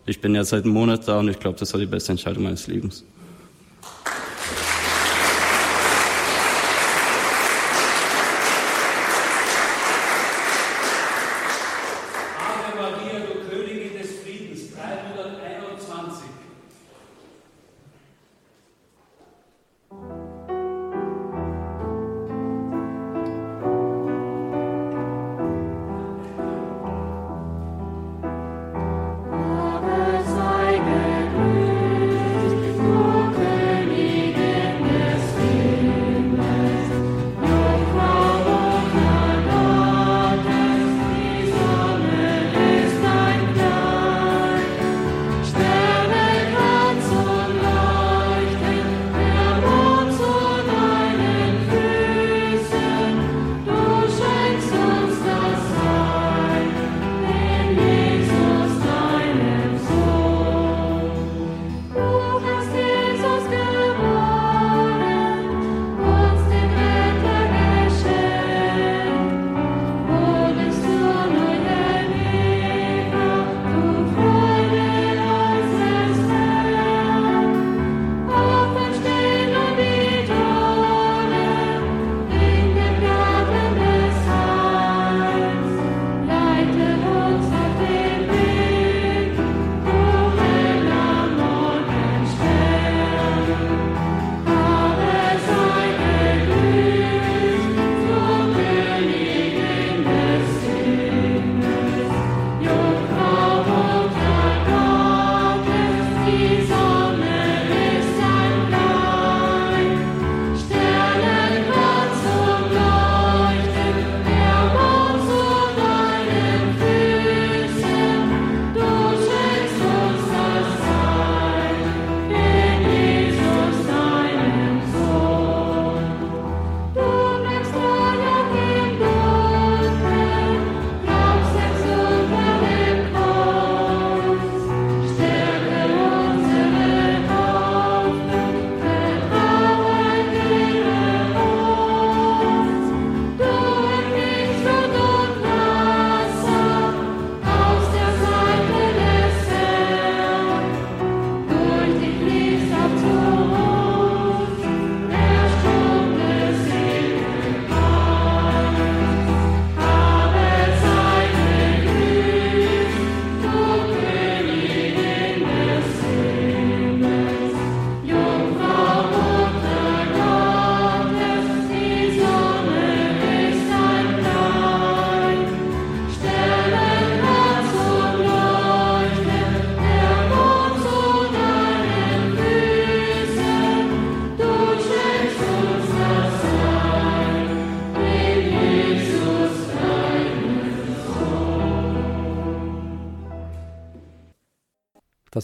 ich 0.06 0.20
bin 0.20 0.34
jetzt 0.34 0.48
seit 0.48 0.64
einem 0.64 0.72
Monat 0.72 1.06
da 1.06 1.20
und 1.20 1.28
ich 1.28 1.38
glaube, 1.38 1.58
das 1.58 1.72
war 1.72 1.80
die 1.80 1.86
beste 1.86 2.12
Entscheidung 2.12 2.42
meines 2.42 2.66
Lebens. 2.66 3.04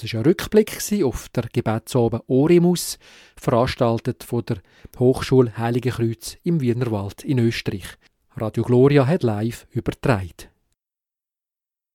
Das 0.03 0.13
ist 0.13 0.19
ein 0.19 0.25
Rückblick 0.25 1.05
auf 1.05 1.29
der 1.29 1.45
Gebetsabend 1.53 2.25
Oremus, 2.27 2.99
veranstaltet 3.37 4.25
von 4.25 4.45
der 4.45 4.57
Hochschule 4.99 5.57
Heilige 5.57 5.91
Kreuz 5.91 6.39
im 6.43 6.61
Wienerwald 6.61 7.23
in 7.23 7.39
Österreich. 7.39 7.87
Radio 8.35 8.65
Gloria 8.65 9.07
hat 9.07 9.23
live 9.23 9.65
übertragen. 9.71 10.52